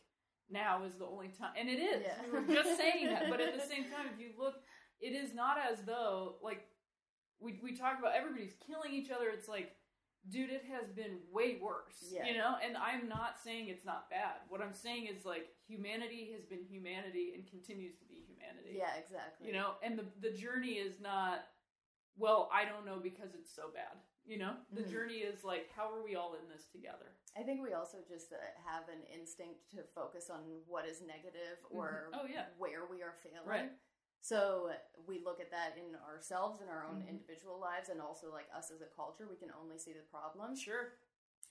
[0.51, 2.03] now is the only time and it is.
[2.03, 2.15] Yeah.
[2.25, 3.29] we were just saying that.
[3.31, 4.55] But at the same time if you look
[5.01, 6.67] it is not as though like
[7.41, 9.29] we we talk about everybody's killing each other.
[9.33, 9.73] It's like
[10.29, 12.27] dude it has been way worse Yeah.
[12.27, 12.55] you know?
[12.63, 14.45] And i'm not saying it's not bad.
[14.49, 18.77] What i'm saying is like humanity has been humanity and continues to be humanity.
[18.77, 19.47] Yeah, exactly.
[19.49, 19.73] you know?
[19.83, 21.47] And the the journey is not
[22.21, 24.91] well i don't know because it's so bad you know the Mhm.
[24.91, 28.33] journey is like how are we all in this together I think we also just
[28.33, 32.47] uh, have an instinct to focus on what is negative or Oh, yeah.
[32.59, 33.47] where we are failing.
[33.47, 33.71] Right.
[34.21, 34.73] So
[35.07, 37.09] we look at that in ourselves in our own Mhm.
[37.09, 40.61] individual lives and also like us as a culture, we can only see the problems.
[40.61, 40.99] sure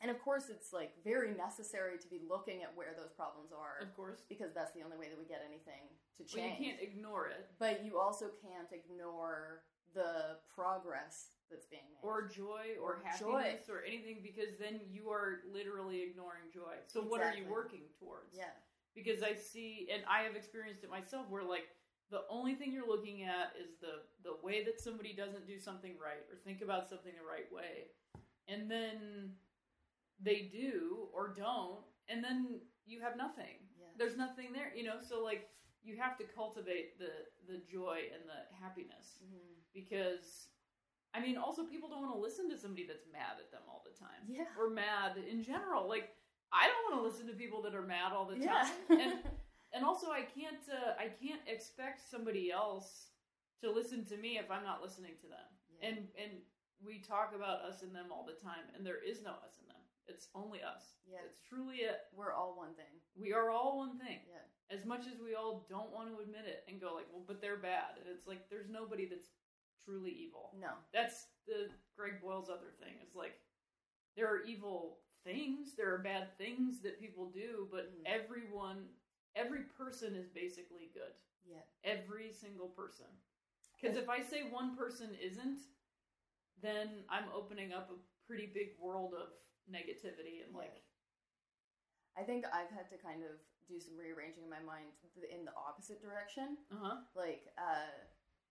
[0.01, 3.79] And of course it's like very necessary to be looking at where those problems are
[3.79, 5.83] of course because that's the only way that we get anything
[6.17, 11.81] to but you can't ignore it but you also can't ignore the progress that's being
[11.93, 12.07] made.
[12.07, 17.01] or joy or, Or happiness or anything because then you are literally ignoring joy so
[17.01, 18.53] what are you working towards yeah.
[18.93, 21.67] because I see, and I have experienced it myself, where like
[22.11, 25.93] the only thing you're looking at is the the way that somebody doesn't do something
[25.97, 27.89] right or think about something the right way,
[28.47, 29.33] and then
[30.21, 33.57] they do or don't, and then you have nothing.
[33.79, 33.87] Yeah.
[33.97, 34.97] There's nothing there, you know.
[35.07, 35.49] So like
[35.83, 37.11] you have to cultivate the
[37.47, 39.58] the joy and the happiness Mhm.
[39.73, 40.47] Because.
[41.09, 43.81] I mean, also people don't want to listen to somebody that's mad at them all
[43.81, 44.45] the time Yeah.
[44.53, 45.89] or mad in general.
[45.89, 46.13] Like
[46.53, 48.45] I don't want to listen to people that are mad all the time.
[48.45, 48.69] Yeah.
[48.93, 49.13] and
[49.73, 53.09] and also I can't uh, I can't expect somebody else
[53.65, 55.49] to listen to me if I'm not listening to them.
[55.73, 55.89] Yeah.
[55.89, 56.31] And and
[56.77, 59.65] we talk about us and them all the time, and there is no us and
[59.67, 59.81] them.
[60.05, 60.93] It's only us.
[61.09, 61.25] Yeah.
[61.25, 62.05] It's truly it.
[62.13, 63.01] We're all one thing.
[63.17, 64.21] We are all one thing.
[64.29, 64.45] Yeah.
[64.69, 67.41] As much as we all don't want to admit it and go like, well, but
[67.41, 69.33] they're bad, and it's like there's nobody that's
[69.85, 70.71] truly evil No.
[70.93, 73.39] that's the Greg Boyle's other thing is like
[74.15, 78.03] there are evil things, there are bad things that people do, but Mm.
[78.05, 78.87] everyone,
[79.35, 81.13] every person is basically good.
[81.45, 81.61] Yeah.
[81.83, 83.05] Every single person.
[83.79, 85.59] Because if I say one person isn't,
[86.61, 87.95] then I'm opening up a
[88.27, 89.29] pretty big world of
[89.71, 90.83] negativity and like,
[92.17, 94.87] I think I've had to kind of do some rearranging in my mind
[95.31, 96.57] in the opposite direction.
[96.71, 97.87] uh huh, Like, uh,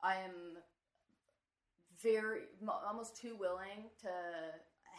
[0.02, 0.56] I am
[2.02, 2.42] very,
[2.86, 4.10] almost too willing to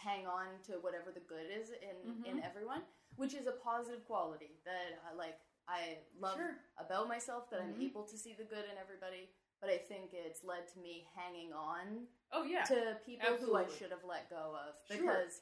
[0.03, 2.45] hang on to whatever the good is in, in Mhm.
[2.45, 2.83] everyone,
[3.15, 5.39] which is a positive quality that I like.
[5.67, 6.55] I love Sure.
[6.77, 7.83] about myself that I'm Mhm.
[7.89, 11.53] able to see the good in everybody, but I think it's led to me hanging
[11.53, 12.63] on oh yeah.
[12.63, 14.97] to people who I should have let go of Sure.
[14.97, 15.41] because.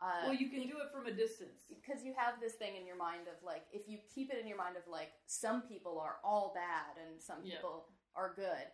[0.00, 1.64] Uh, well, you can do it from a distance.
[1.68, 4.46] because you have this thing in your mind of like if you keep it in
[4.46, 7.56] your mind of like some people are all bad and some Yeah.
[7.56, 8.72] people are good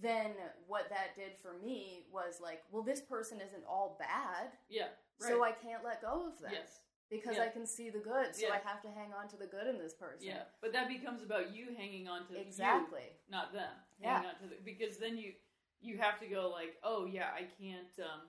[0.00, 0.32] then
[0.66, 4.88] what that did for me was like well this person isn't all bad Yeah,
[5.20, 5.30] right.
[5.30, 6.80] so i can't let go of them yes.
[7.10, 7.44] because Yeah.
[7.44, 8.54] i can see the good so Yeah.
[8.54, 11.22] i have to hang on to the good in this person Yeah, but that becomes
[11.22, 13.72] about you hanging on to you exactly not them.
[14.00, 14.14] Yeah.
[14.14, 15.32] Hanging on to the, because then you
[15.82, 17.88] you have to go like, oh yeah, I can't.
[18.04, 18.28] um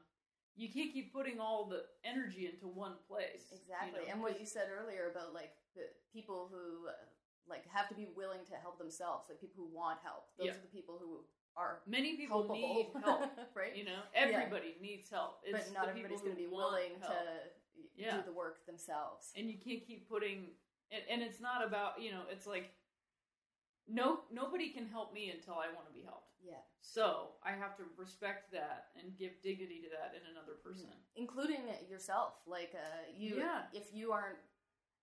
[0.55, 3.47] You can't keep putting all the energy into one place.
[3.51, 6.91] you exactly know, and what you said earlier about like the people who uh,
[7.47, 10.53] like have to be willing to help themselves like people who want help those Yeah.
[10.59, 11.23] are the people who
[11.57, 13.21] are many people helpable need help.
[13.55, 15.39] right You know, everybody needs help.
[15.43, 17.13] It's but not everybody's going to be willing help.
[17.13, 17.27] to
[17.95, 18.17] Yeah.
[18.17, 19.31] do the work themselves.
[19.35, 20.51] and you can't keep putting
[20.91, 22.71] and, and it's not about you know it's like
[23.87, 26.27] no nobody can help me until I want to be helped.
[26.43, 26.61] Yeah.
[26.81, 30.89] So I have to respect that and give dignity to that in another person.
[31.15, 32.33] Including yourself.
[32.47, 33.63] Like, uh, you, Yeah.
[33.73, 34.39] if you aren't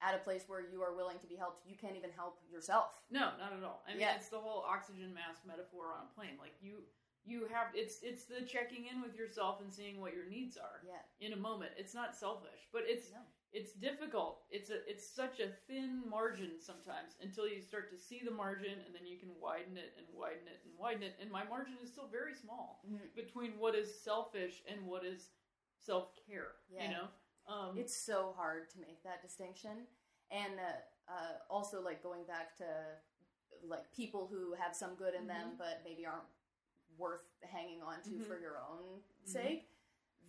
[0.03, 2.93] at a place where you are willing to be helped, you can't even help yourself.
[3.11, 3.83] No, not at all.
[3.87, 4.15] I mean, Yeah.
[4.17, 6.39] it's the whole oxygen mask metaphor on a plane.
[6.39, 6.83] Like you,
[7.25, 10.83] you have it's it's the checking in with yourself and seeing what your needs are
[10.87, 11.03] Yeah.
[11.21, 11.73] in a moment.
[11.77, 13.19] It's not selfish, but it's No.
[13.53, 14.45] it's difficult.
[14.51, 18.79] It's a it's such a thin margin sometimes until you start to see the margin
[18.87, 21.17] and then you can widen it and widen it and widen it.
[21.21, 23.15] And my margin is still very small Mhm.
[23.15, 25.31] between what is selfish and what is
[25.77, 26.57] self care.
[26.71, 26.85] Yeah.
[26.85, 27.09] You know,
[27.49, 29.87] um, It's so hard to make that distinction.
[30.31, 32.67] And uh, uh, also, like, going back to,
[33.67, 36.29] like, people who have some good in them, but maybe aren't
[36.99, 38.27] worth hanging on to Mhm.
[38.27, 39.29] for your own Mhm.
[39.29, 39.71] sake.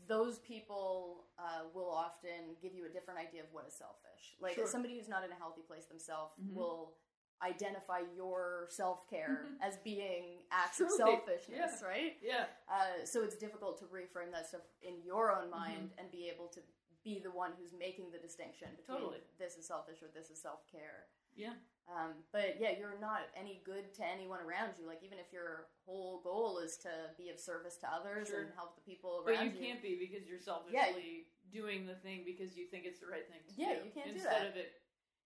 [0.08, 4.36] Those people uh, will often give you a different idea of what is selfish.
[4.39, 4.67] Like Sure.
[4.67, 6.53] somebody who's not in a healthy place themselves Mhm.
[6.53, 6.97] will
[7.41, 9.58] identify your self care Mhm.
[9.62, 11.88] as being acts of selfishness, yeah.
[11.88, 12.17] right?
[12.21, 15.99] yeah, Uh, so it's difficult to reframe that stuff in your own mind Mm-hmm.
[15.99, 16.62] and be able to
[17.03, 19.23] be the one who's making the distinction between Totally.
[19.39, 21.07] this is selfish or this is self care.
[21.35, 21.53] yeah.
[21.89, 24.85] Um, but yeah, you're not any good to anyone around you.
[24.85, 28.41] Like even if your whole goal is to be of service to others Sure.
[28.45, 31.25] and help the people around you but you, can't be because you're selfishly Yeah.
[31.49, 33.85] doing the thing because you think it's the right thing to Yeah, do.
[33.89, 34.51] you can't do Instead that.
[34.53, 34.69] of it,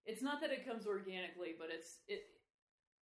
[0.08, 2.24] it's not that it comes organically, but it's it.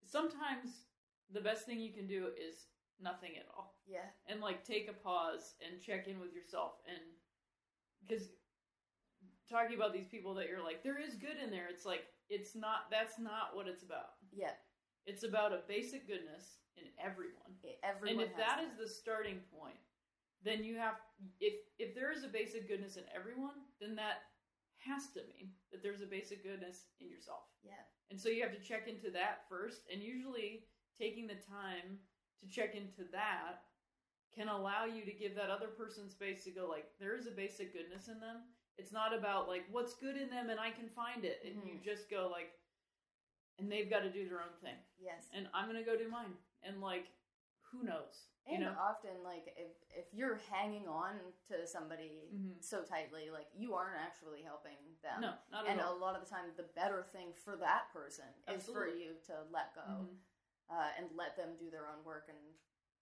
[0.08, 0.88] Sometimes
[1.30, 2.66] the best thing you can do is
[2.98, 7.00] nothing at all, Yeah, and like take a pause and check in with yourself, and
[8.00, 8.28] because
[9.50, 12.54] talking about these people that you're like there is good in there, it's like it's
[12.54, 12.86] not.
[12.90, 14.14] That's not what it's about.
[14.32, 14.54] yeah.
[15.06, 17.56] It's about a basic goodness in everyone.
[17.82, 19.80] Everyone and if has that is the starting point,
[20.44, 20.94] then you have
[21.40, 24.30] if if there is a basic goodness in everyone, then that
[24.78, 27.44] has to mean that there's a basic goodness in yourself.
[27.62, 30.64] yeah, And so you have to check into that first, and usually
[30.96, 32.00] taking the time
[32.40, 33.60] to check into that
[34.34, 37.30] can allow you to give that other person space to go like there is a
[37.30, 38.46] basic goodness in them.
[38.78, 41.42] It's not about like what's good in them and I can find it.
[41.44, 41.84] And you Mhm.
[41.84, 42.52] just go like
[43.58, 44.76] and they've got to do their own thing.
[44.98, 45.28] yes.
[45.34, 46.36] And I'm going to go do mine.
[46.62, 47.06] And like
[47.70, 48.26] who knows?
[48.46, 48.76] And you know?
[48.80, 52.62] often, like if if you're hanging on to somebody Mhm.
[52.64, 55.20] so tightly, like you aren't actually helping them.
[55.20, 55.94] No, not at and all.
[55.94, 59.42] a lot of the time, the better thing for that person is for you to
[59.50, 60.18] let go Mhm.
[60.70, 62.38] uh, and let them do their own work and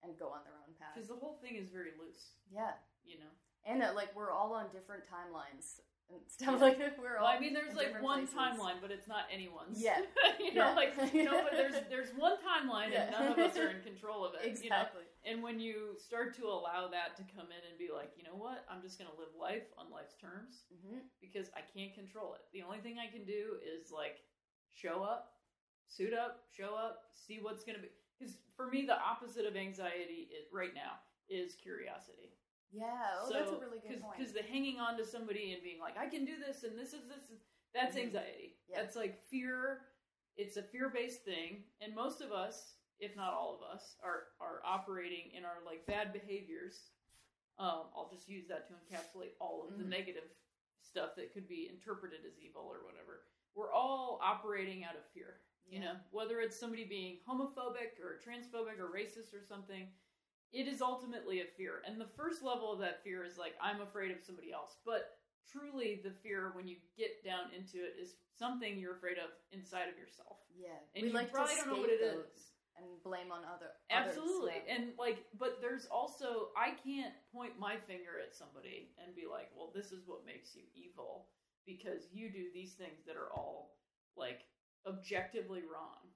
[0.03, 0.93] and go on their own path.
[0.95, 3.31] Because the whole thing is very loose, Yeah, you know.
[3.65, 6.97] And uh, like we're all on different timelines and stuff like that.
[7.01, 7.37] We're Well, all.
[7.37, 8.33] I mean, there's like one places.
[8.33, 9.77] timeline, but it's not anyone's.
[9.79, 9.99] Yeah.
[10.39, 10.75] you know, Yeah.
[10.75, 13.03] like no, but there's there's one timeline, Yeah.
[13.03, 14.41] and none of us are in control of it.
[14.63, 15.03] You know, Exactly.
[15.23, 18.33] and when you start to allow that to come in and be like, you know
[18.33, 22.41] what, I'm just gonna live life on life's terms hmm because I can't control it.
[22.53, 24.17] The only thing I can do is like
[24.73, 25.33] show up,
[25.87, 27.89] suit up, show up, see what's gonna be.
[28.17, 30.97] Because for me, the opposite of anxiety is, right now
[31.29, 32.33] is curiosity.
[32.71, 32.85] Yeah.
[33.21, 34.17] Oh, that's a really good point.
[34.17, 36.93] Because the hanging on to somebody and being like, I can do this and this
[36.93, 37.39] is this, is,
[37.73, 38.03] that's Mhm.
[38.03, 38.57] anxiety.
[38.67, 38.81] Yeah.
[38.81, 39.87] That's like fear.
[40.37, 41.63] It's a fear based thing.
[41.81, 45.85] And most of us, if not all of us, are, are operating in our like
[45.85, 46.91] bad behaviors.
[47.57, 49.89] Um, I'll just use that to encapsulate all of the Mhm.
[49.89, 50.29] negative
[50.81, 53.25] stuff that could be interpreted as evil or whatever.
[53.55, 55.41] We're all operating out of fear.
[55.67, 59.93] You know, whether it's somebody being homophobic or transphobic or racist or something,
[60.51, 61.81] it is ultimately a fear.
[61.85, 64.77] And the first level of that fear is like, I'm afraid of somebody else.
[64.85, 65.17] But
[65.51, 69.89] truly, the fear, when you get down into it, is something you're afraid of inside
[69.89, 70.37] of yourself.
[70.57, 70.77] Yeah.
[70.95, 72.53] And we you like probably to don't know what it is.
[72.77, 73.77] and blame on other.
[73.91, 74.57] Absolutely.
[74.57, 74.75] Others, yeah.
[74.75, 79.51] And like, but there's also, I can't point my finger at somebody and be like,
[79.55, 81.27] well, this is what makes you evil
[81.65, 83.77] because you do these things that are all
[84.17, 84.41] like
[84.87, 86.09] objectively wrong.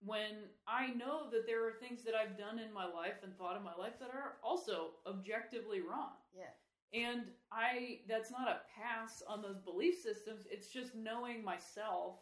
[0.00, 3.56] When I know that there are things that I've done in my life and thought
[3.56, 6.12] in my life that are also objectively wrong.
[6.36, 6.52] Yeah.
[6.92, 10.46] And I that's not a pass on those belief systems.
[10.50, 12.16] It's just knowing myself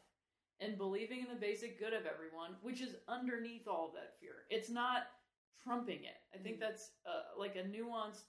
[0.61, 4.44] and believing in the basic good of everyone, which is underneath all of that fear.
[4.48, 5.08] It's not
[5.62, 6.22] trumping it.
[6.35, 6.61] I think Mhm.
[6.61, 8.26] that's uh, like a nuanced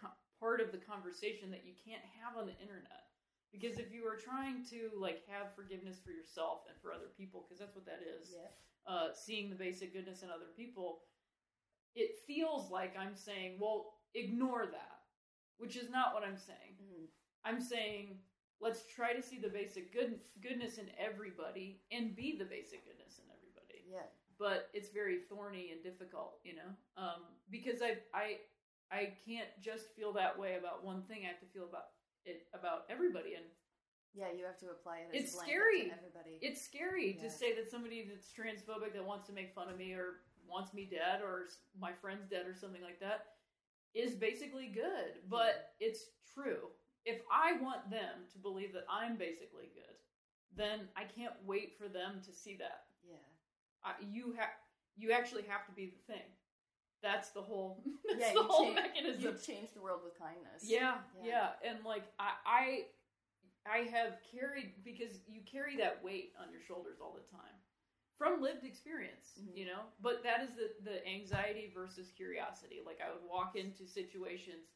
[0.00, 3.08] co- part of the conversation that you can't have on the internet.
[3.50, 7.42] Because if you are trying to like have forgiveness for yourself and for other people,
[7.42, 8.48] because that's what that is, Yeah.
[8.86, 11.00] Uh, seeing the basic goodness in other people,
[11.94, 15.00] it feels like I'm saying, well, ignore that,
[15.58, 16.76] which is not what I'm saying.
[16.82, 17.08] Mhm.
[17.44, 18.20] I'm saying,
[18.60, 23.18] let's try to see the basic good, goodness in everybody and be the basic goodness
[23.18, 23.84] in everybody.
[23.90, 24.06] Yeah.
[24.38, 28.38] But it's very thorny and difficult, you know, um, because I, I,
[28.90, 31.24] I can't just feel that way about one thing.
[31.24, 31.86] I have to feel about
[32.24, 33.44] it about everybody, and
[34.14, 35.16] Yeah, you have to apply it.
[35.16, 35.84] As It's scary.
[35.88, 36.38] To everybody.
[36.42, 37.22] It's scary Yeah.
[37.22, 40.74] to say that somebody that's transphobic that wants to make fun of me or wants
[40.74, 41.48] me dead or
[41.78, 43.26] my friend's dead or something like that
[43.94, 46.68] is basically good, but it's true.
[47.04, 49.96] If I want them to believe that I'm basically good,
[50.54, 52.84] then I can't wait for them to see that.
[53.08, 53.16] yeah.
[53.84, 54.50] I, you have
[54.96, 56.22] you actually have to be the thing.
[57.02, 59.22] That's the whole that's Yeah, the whole change- mechanism.
[59.22, 60.62] You change the world with kindness.
[60.64, 61.50] Yeah, Yeah.
[61.64, 62.84] yeah, and like I, I,
[63.66, 67.54] I have carried because you carry that weight on your shoulders all the time
[68.18, 69.56] from lived experience, Mhm.
[69.56, 69.90] you know.
[70.00, 72.80] But that is the the anxiety versus curiosity.
[72.84, 74.68] Like I would walk into situations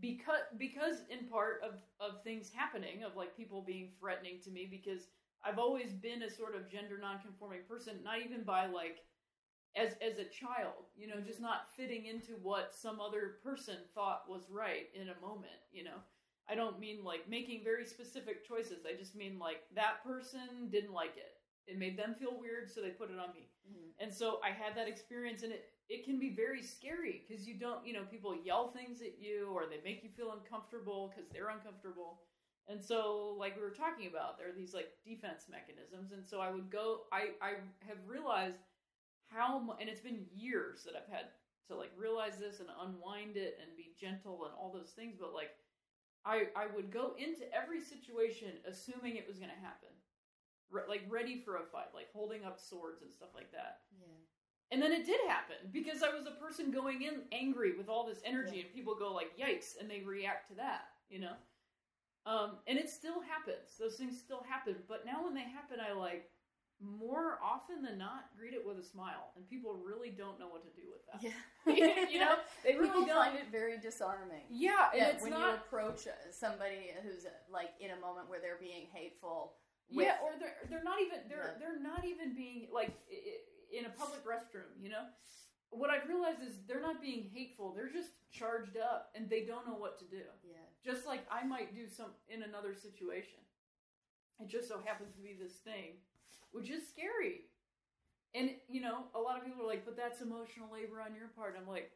[0.00, 4.66] because because in part of of things happening of like people being threatening to me
[4.66, 5.08] because
[5.44, 9.04] I've always been a sort of gender nonconforming person, not even by like
[9.76, 14.28] as as a child, you know, just not fitting into what some other person thought
[14.28, 16.02] was right in a moment, you know.
[16.50, 18.84] I don't mean like making very specific choices.
[18.86, 21.34] I just mean like that person didn't like it.
[21.66, 23.48] It made them feel weird, so they put it on me.
[23.70, 23.92] Mhm.
[24.00, 27.54] And so I had that experience, and it it can be very scary because you
[27.54, 31.28] don't, you know, people yell things at you or they make you feel uncomfortable because
[31.30, 32.20] they're uncomfortable.
[32.68, 36.12] And so, like we were talking about, there are these like defense mechanisms.
[36.12, 37.02] And so I would go.
[37.12, 37.54] I I
[37.86, 38.58] have realized
[39.26, 41.26] how and it's been years that I've had
[41.68, 45.16] to like realize this and unwind it and be gentle and all those things.
[45.18, 45.50] But like,
[46.24, 49.88] I I would go into every situation assuming it was going to happen,
[50.70, 53.80] Re- like ready for a fight, like holding up swords and stuff like that.
[53.98, 54.06] Yeah.
[54.72, 58.06] And then it did happen because I was a person going in angry with all
[58.06, 61.34] this energy, and people go like, "Yikes!" and they react to that, you know.
[62.26, 64.76] Um, and it still happens; those things still happen.
[64.88, 66.30] But now, when they happen, I like
[66.80, 70.62] more often than not greet it with a smile, and people really don't know what
[70.64, 71.20] to do with that.
[71.20, 72.06] Yeah.
[72.10, 73.16] you know, they really People don't.
[73.24, 74.48] find it very disarming.
[74.50, 79.54] yeah, and when you approach somebody who's like in a moment where they're being hateful.
[79.92, 81.58] With, Yeah, or they're they're not even they're Yeah.
[81.58, 82.94] they're not even being like
[83.72, 84.70] in a public restroom.
[84.80, 85.04] You know,
[85.70, 87.74] what I've realized is they're not being hateful.
[87.74, 90.22] They're just charged up, and they don't know what to do.
[90.48, 93.42] yeah, Just like I might do some in another situation.
[94.40, 96.00] It just so happens to be this thing,
[96.52, 97.42] which is scary.
[98.34, 101.28] And you know, a lot of people are like, "But that's emotional labor on your
[101.28, 101.90] part." I'm like,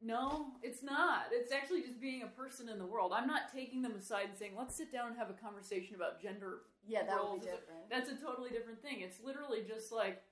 [0.00, 1.26] "No, it's not.
[1.30, 3.12] It's actually just being a person in the world.
[3.14, 6.20] I'm not taking them aside and saying, "Let's sit down and have a conversation about
[6.20, 7.90] gender yeah, that would roles be different.
[7.90, 9.00] that's a totally different thing.
[9.00, 10.22] It's literally just like,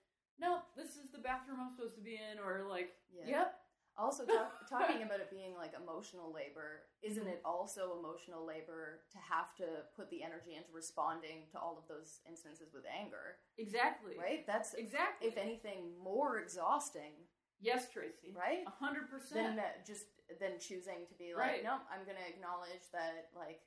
[0.40, 3.28] no, this is the bathroom I'm supposed to be in, or like, Yeah.
[3.28, 3.60] yep,
[3.98, 7.32] Also, talk, talking about it being like emotional labor, isn't mm-hmm.
[7.32, 9.64] it also emotional labor to have to
[9.96, 13.40] put the energy into responding to all of those instances with anger?
[13.56, 14.46] exactly, Right?
[14.46, 15.28] That's, exactly.
[15.28, 17.12] if anything, more exhausting,
[17.60, 18.64] yes, Tracy, right?
[18.66, 19.60] a hundred Than percent.
[19.86, 20.04] just
[20.40, 21.64] than choosing to be like, Right.
[21.64, 23.60] no, I'm going to acknowledge that like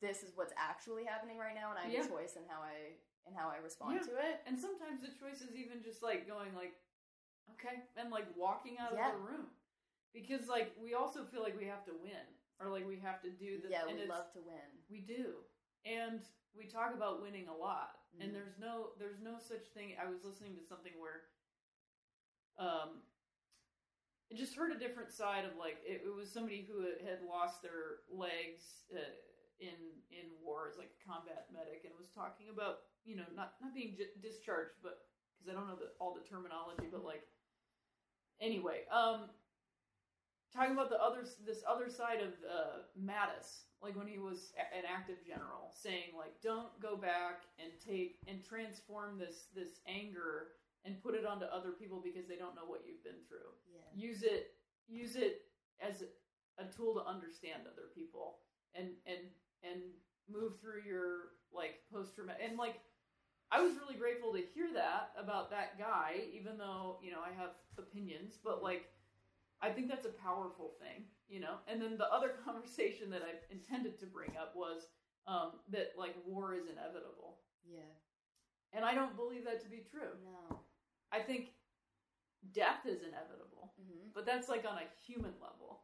[0.00, 2.04] this is what's actually happening right now, and I have Yeah.
[2.04, 2.94] a choice in how I
[3.26, 4.12] in how I respond Yeah.
[4.12, 4.42] to it.
[4.46, 6.76] And sometimes the choice is even just like going like,
[7.52, 9.08] okay, and like walking out Yeah.
[9.08, 9.50] of the room,
[10.14, 12.24] because like we also feel like we have to win,
[12.60, 13.70] or like we have to do this.
[13.70, 14.70] yeah, we love to win.
[14.88, 15.42] We do.
[15.84, 16.20] And
[16.56, 17.98] we talk about winning a lot.
[18.16, 18.24] Mhm.
[18.24, 19.96] And there's no there's no such thing.
[20.00, 21.28] I was listening to something where
[22.58, 23.02] um
[24.32, 27.62] I just heard a different side of like it, it was somebody who had lost
[27.62, 28.98] their legs uh,
[29.60, 29.76] in
[30.10, 33.74] in war as like a combat medic and was talking about, you know, not not
[33.74, 37.22] being j- discharged but because I don't know the, all the terminology but like
[38.40, 39.28] anyway, um
[40.54, 44.76] talking about the other this other side of uh, Mattis, like when he was a-
[44.76, 50.54] an active general, saying like, don't go back and take and transform this this anger
[50.84, 53.50] and put it onto other people because they don't know what you've been through.
[53.72, 54.08] Yeah.
[54.08, 54.54] Use it
[54.86, 55.42] use it
[55.80, 56.04] as
[56.58, 58.38] a tool to understand other people
[58.74, 59.26] and and
[59.62, 59.80] and
[60.30, 62.80] move through your like post traumatic and like
[63.50, 67.32] I was really grateful to hear that about that guy, even though you know I
[67.38, 68.86] have opinions, but like
[69.64, 71.56] I think that's a powerful thing, you know.
[71.66, 74.88] And then the other conversation that I intended to bring up was
[75.26, 77.88] um, that like war is inevitable, Yeah.
[78.76, 80.12] and I don't believe that to be true.
[80.22, 80.60] No.
[81.10, 81.56] I think
[82.52, 85.80] death is inevitable, hmm but that's like on a human level,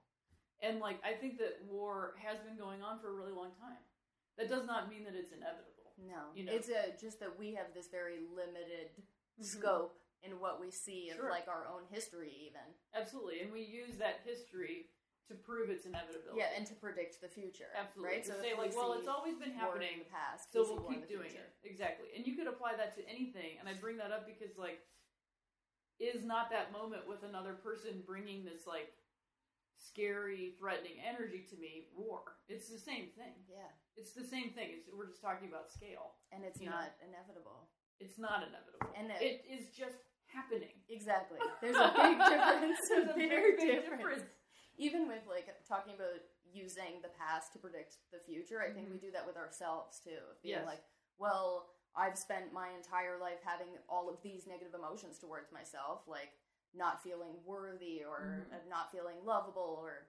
[0.62, 3.81] and like I think that war has been going on for a really long time.
[4.39, 5.97] That does not mean that it's inevitable.
[5.99, 6.31] No.
[6.35, 6.53] You know.
[6.53, 8.93] It's a, just that we have this very limited
[9.41, 11.31] scope in what we see of Sure.
[11.31, 12.75] like our own history, even.
[12.95, 14.91] Absolutely, and we use that history
[15.29, 16.39] to prove its inevitability.
[16.41, 17.71] Yeah, and to predict the future.
[17.77, 18.16] Absolutely.
[18.16, 18.25] Right?
[18.25, 20.53] To if say we like, well, it's always been happening, in the past.
[20.53, 21.47] so we we'll keep doing future.
[21.62, 21.71] it.
[21.71, 22.09] Exactly.
[22.16, 23.57] And you could apply that to anything.
[23.61, 24.81] And I bring that up because like,
[26.01, 28.91] is not that moment with another person bringing this like
[29.79, 32.21] scary, threatening energy to me, war.
[32.49, 33.33] It's the same thing.
[33.49, 33.71] Yeah.
[33.97, 34.68] It's the same thing.
[34.77, 36.18] It's, we're just talking about scale.
[36.33, 37.68] And it's not inevitable.
[38.01, 38.91] It's not inevitable.
[38.99, 40.74] And it- it is just happening.
[40.89, 41.39] Exactly.
[41.62, 42.78] There's a big difference.
[42.89, 44.22] There's a big very big difference.
[44.78, 46.20] Even with like talking about
[46.53, 48.93] using the past to predict the future, I think Mhm.
[48.93, 50.18] we do that with ourselves too.
[50.43, 50.66] Being Yes.
[50.66, 50.83] like,
[51.18, 56.33] well, I've spent my entire life having all of these negative emotions towards myself, like
[56.72, 58.53] not feeling worthy or Mhm.
[58.55, 60.07] uh, not feeling lovable or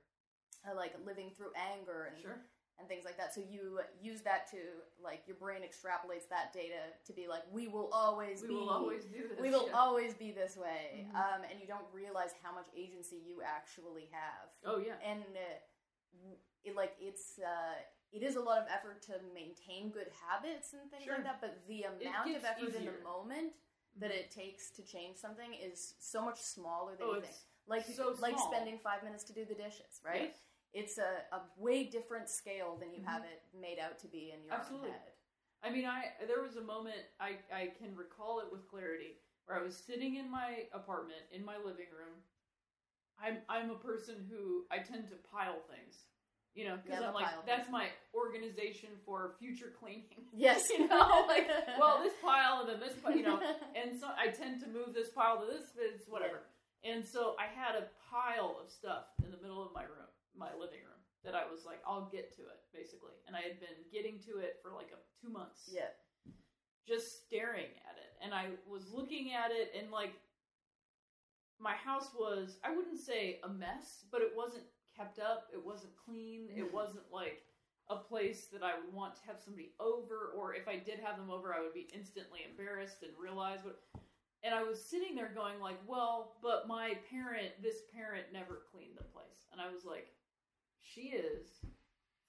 [0.64, 2.40] uh, like living through anger and Sure.
[2.82, 3.34] And things like that.
[3.34, 4.58] So you use that to
[5.02, 8.70] like your brain extrapolates that data to be like, we will always We be will
[8.70, 9.38] always do this.
[9.40, 9.78] we will yeah.
[9.78, 11.16] always be this way, Mhm.
[11.16, 14.50] um, and you don't realize how much agency you actually have.
[14.66, 14.98] Oh yeah.
[15.06, 17.76] And uh, it, like it's uh,
[18.12, 21.16] it is a lot of effort to maintain good habits and things Sure.
[21.16, 21.40] like that.
[21.40, 23.54] But the amount of effort in the moment
[23.98, 24.16] that Mhm.
[24.20, 27.34] it takes to change something is so much smaller than Oh, you think.
[27.36, 30.34] it's Like so like spending five minutes to do the dishes, right?
[30.34, 30.38] Yes.
[30.74, 33.06] It's a, a way different scale than you Mhm.
[33.06, 34.92] have it made out to be in your Absolutely.
[34.92, 35.14] head.
[35.64, 39.60] I mean, I there was a moment I I can recall it with clarity where
[39.60, 42.24] I was sitting in my apartment in my living room.
[43.22, 46.06] I'm I'm a person who I tend to pile things,
[46.56, 50.06] you know, because Yeah, I'm like that's my organization for future cleaning.
[50.34, 51.48] Yes, you know, like
[51.80, 53.40] well this pile and then this pile, you know,
[53.76, 56.44] and so I tend to move this pile to this, this whatever.
[56.84, 60.10] And so I had a pile of stuff in the middle of my room,
[60.42, 63.14] my living room, that I was like, I'll get to it, basically.
[63.30, 65.94] And I had been getting to it for like a, two months yeah.
[66.90, 68.12] just staring at it.
[68.26, 70.14] And I was looking at it, and like,
[71.62, 74.66] my house was, I wouldn't say a mess, but it wasn't
[74.98, 75.48] kept up.
[75.54, 76.50] It wasn't clean.
[76.50, 76.72] It Mhm.
[76.74, 77.46] wasn't like
[77.90, 81.18] a place that I would want to have somebody over, or if I did have
[81.18, 83.80] them over, I would be instantly embarrassed and realize what.
[84.44, 88.98] And I was sitting there going like, well, but my parent, this parent never cleaned
[88.98, 89.46] the place.
[89.52, 90.08] And I was like,
[90.82, 91.48] she is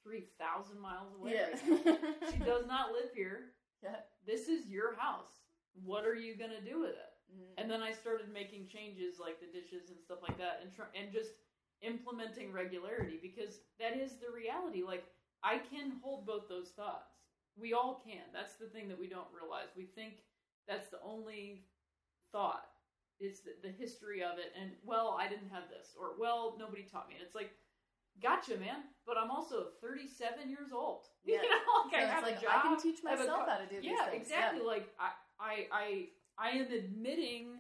[0.05, 1.35] 3,000 miles away.
[1.35, 1.49] Yeah.
[1.87, 1.99] right.
[2.33, 3.53] She does not live here.
[3.83, 3.97] Yeah.
[4.27, 5.33] This is your house.
[5.85, 7.13] What are you going to do with it?
[7.33, 7.55] Mhm.
[7.59, 10.93] And then I started making changes like the dishes and stuff like that and tr-
[10.95, 11.31] and just
[11.81, 14.83] implementing regularity because that is the reality.
[14.83, 15.05] Like
[15.43, 17.15] I can hold both those thoughts.
[17.57, 18.23] We all can.
[18.33, 19.69] That's the thing that we don't realize.
[19.77, 20.15] We think
[20.69, 21.65] that's the only
[22.33, 22.67] thought
[23.21, 26.83] It's the, the history of it and well, I didn't have this or well, nobody
[26.83, 27.15] taught me.
[27.15, 27.53] And it's like
[28.21, 31.07] gotcha, man, but I'm also 37 years old.
[31.25, 31.37] Yeah.
[31.43, 32.51] You know, like So I have like a job.
[32.57, 34.27] I can teach I have a myself how to do yeah, things.
[34.27, 34.67] exactly.
[34.67, 36.07] Like I, I, I,
[36.37, 37.59] I am admitting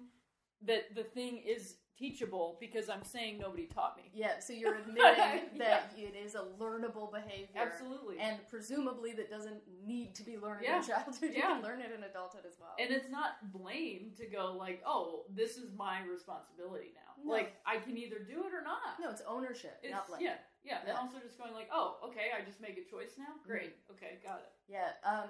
[0.66, 4.10] that the thing is teachable because I'm saying nobody taught me.
[4.14, 7.48] Yeah, so you're admitting that it is a learnable behavior.
[7.56, 8.18] Absolutely.
[8.18, 10.78] And presumably that doesn't need to be learned Yeah.
[10.78, 11.14] in childhood.
[11.22, 11.54] You Yeah.
[11.54, 12.74] can learn it in adulthood as well.
[12.78, 17.12] and it's not blame to go like, oh, this is my responsibility now.
[17.24, 17.32] No.
[17.32, 18.98] Like I can either do it or not.
[19.00, 20.22] no, it's ownership, It's, not blame.
[20.22, 20.34] yeah,
[20.64, 20.94] yeah, And Yeah.
[20.98, 23.34] also just going like, oh, okay, I just make a choice now.
[23.46, 23.76] Great.
[23.92, 24.50] Okay, got it.
[24.68, 25.28] Yeah, um,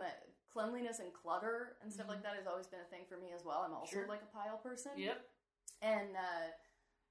[0.52, 2.10] cleanliness and clutter and stuff Mhm.
[2.10, 3.62] like that has always been a thing for me as well.
[3.62, 4.06] I'm also Sure.
[4.06, 4.92] like a pile person.
[4.96, 5.24] Yep.
[5.82, 6.48] And uh,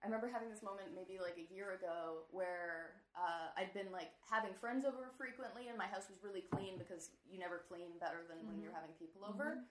[0.01, 4.15] I remember having this moment maybe like a year ago where uh, I'd been like
[4.25, 8.23] having friends over frequently, and my house was really clean because you never clean better
[8.25, 8.63] than when Mhm.
[8.63, 9.61] you're having people over.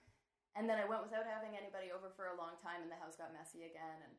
[0.55, 3.15] And then I went without having anybody over for a long time, and the house
[3.17, 3.97] got messy again.
[4.03, 4.13] And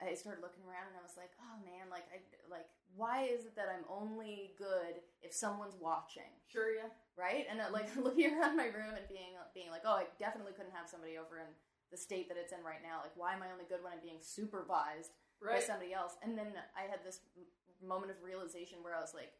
[0.00, 3.46] I started looking around, and I was like, "Oh man, like I like why is
[3.46, 6.74] it that I'm only good if someone's watching?" Sure.
[6.74, 6.90] Yeah.
[7.16, 7.46] right?
[7.50, 10.72] And uh, like looking around my room and being being like, oh, I definitely couldn't
[10.74, 11.50] have somebody over in
[11.90, 13.00] the state that it's in right now.
[13.02, 15.10] Like, why am I only good when I'm being supervised
[15.42, 16.16] by somebody else?
[16.22, 17.44] And then I had this m-
[17.88, 19.32] moment of realization where I was like,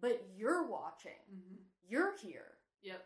[0.00, 2.52] but you're watching, hmm you're here,
[2.82, 3.04] Yep.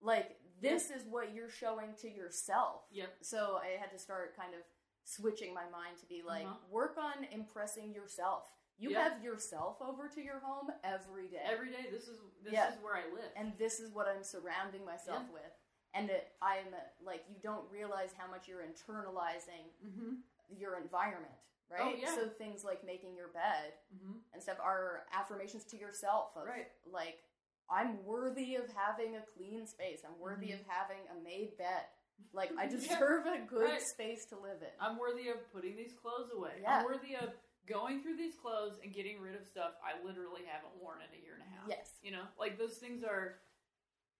[0.00, 2.82] like this is what you're showing to yourself.
[2.90, 3.12] Yep.
[3.20, 4.60] So I had to start kind of
[5.04, 6.56] switching my mind to be like, Uh-huh.
[6.70, 8.50] work on impressing yourself.
[8.78, 9.02] You Yeah.
[9.08, 11.88] have yourself over to your home every day Every day.
[11.90, 12.72] This is this Yeah.
[12.72, 13.30] is where I live.
[13.36, 15.52] and this is what I'm surrounding myself with.
[15.96, 16.66] And it, I'm
[17.04, 20.14] like, you don't realize how much you're internalizing mm-hmm.
[20.56, 21.32] your environment,
[21.70, 21.80] right?
[21.82, 22.14] Oh, yeah.
[22.14, 24.18] So things like making your bed Mm-hmm.
[24.34, 26.68] and stuff are affirmations to yourself of Right.
[26.90, 27.18] like,
[27.70, 30.00] I'm worthy of having a clean space.
[30.06, 31.86] I'm worthy of having a made bed.
[32.32, 32.76] Like, I Mm-hmm.
[32.82, 32.98] Yeah.
[32.98, 33.82] deserve a good Right.
[33.82, 34.74] space to live in.
[34.80, 36.60] I'm worthy of putting these clothes away.
[36.62, 36.78] Yeah.
[36.80, 37.30] I'm worthy of
[37.66, 41.20] going through these clothes and getting rid of stuff I literally haven't worn in a
[41.24, 41.66] year and a half.
[41.68, 41.98] Yes.
[42.02, 43.38] You know, like those things are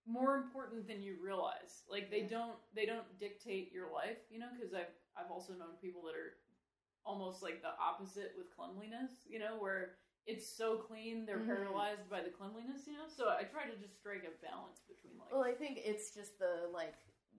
[0.06, 1.82] more important than you realize.
[1.90, 2.28] Like they Yeah.
[2.28, 6.14] don't they don't dictate your life, you know, because I've I've also known people that
[6.14, 6.34] are
[7.04, 9.96] almost like the opposite with cleanliness, you know, where
[10.26, 11.46] it's so clean they're Mhm.
[11.46, 13.06] paralyzed by the cleanliness, you know.
[13.08, 16.38] So I try to just strike a balance between like Well, I think it's just
[16.38, 16.94] the like,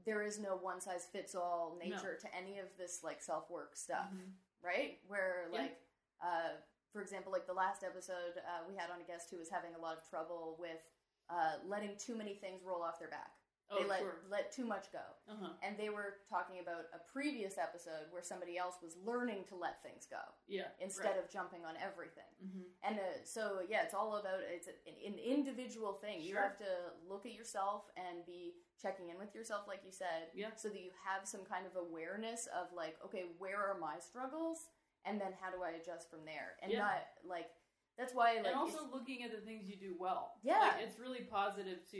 [0.05, 3.75] there is no one size fits all nature to any of this like self work
[3.75, 4.11] stuff.
[4.13, 4.33] Mhm.
[4.61, 4.99] right?
[5.07, 5.59] Where Yeah.
[5.61, 5.81] like
[6.21, 6.49] uh
[6.93, 9.75] for example, like the last episode, uh, we had on a guest who was having
[9.75, 10.81] a lot of trouble with
[11.29, 13.31] uh, letting too many things roll off their back.
[13.69, 14.15] Oh, they let sure.
[14.31, 15.03] let too much go.
[15.27, 15.49] Uh-huh.
[15.61, 19.83] And they were talking about a previous episode where somebody else was learning to let
[19.83, 20.71] things go Yeah.
[20.79, 22.31] instead of jumping on everything.
[22.39, 24.75] hmm And uh, so, yeah, it's all about it's an,
[25.05, 26.21] an individual thing.
[26.21, 26.71] You have to
[27.09, 30.55] look at yourself and be checking in with yourself, like you said, Yeah.
[30.55, 34.69] so that you have some kind of awareness of like, okay, where are my struggles,
[35.03, 36.79] and then how do I adjust from there, and Yeah.
[36.87, 37.49] not like
[37.97, 40.33] that's why I like and also looking at the things you do well.
[40.43, 40.59] Yeah.
[40.59, 41.97] Like, it's really positive to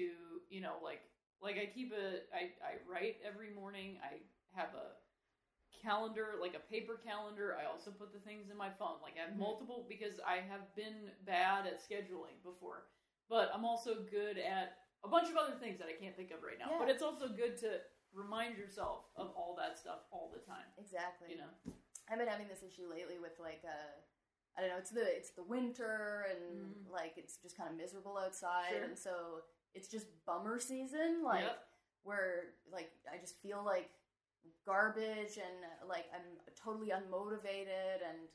[0.49, 1.01] you know like
[1.41, 3.97] like I keep a I I write every morning.
[4.03, 4.21] I
[4.57, 4.95] have a
[5.83, 7.55] calendar like a paper calendar.
[7.59, 8.97] I also put the things in my phone.
[9.01, 9.39] Like I have Mhm.
[9.39, 12.87] multiple because I have been bad at scheduling before,
[13.29, 16.41] but I'm also good at a bunch of other things that I can't think of
[16.41, 16.71] right now.
[16.71, 16.79] Yeah.
[16.79, 17.81] But it's also good to
[18.13, 20.65] remind yourself of all that stuff all the time.
[20.77, 21.29] exactly.
[21.31, 21.51] You know.
[22.09, 23.91] I've been having this issue lately with like uh
[24.57, 26.91] I don't know, it's the it's the winter and Mhm.
[26.91, 28.83] like it's just kind of miserable outside Sure.
[28.83, 29.43] and so
[29.75, 31.67] it's just bummer season like Yep.
[32.03, 33.91] where like I just feel like
[34.65, 38.29] garbage and like I'm totally unmotivated and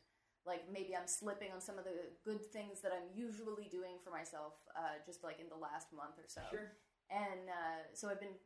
[0.44, 4.10] like maybe I'm slipping on some of the good things that I'm usually doing for
[4.10, 6.42] myself uh, just like in the last month or so.
[6.50, 6.76] Sure.
[7.10, 8.38] And uh, so I've been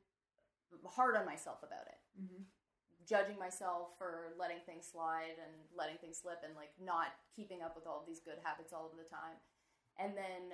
[0.85, 2.43] hard on myself about it hmm
[3.09, 7.75] judging myself for letting things slide and letting things slip and like not keeping up
[7.79, 9.39] with all of these good habits all of the time
[9.99, 10.51] and then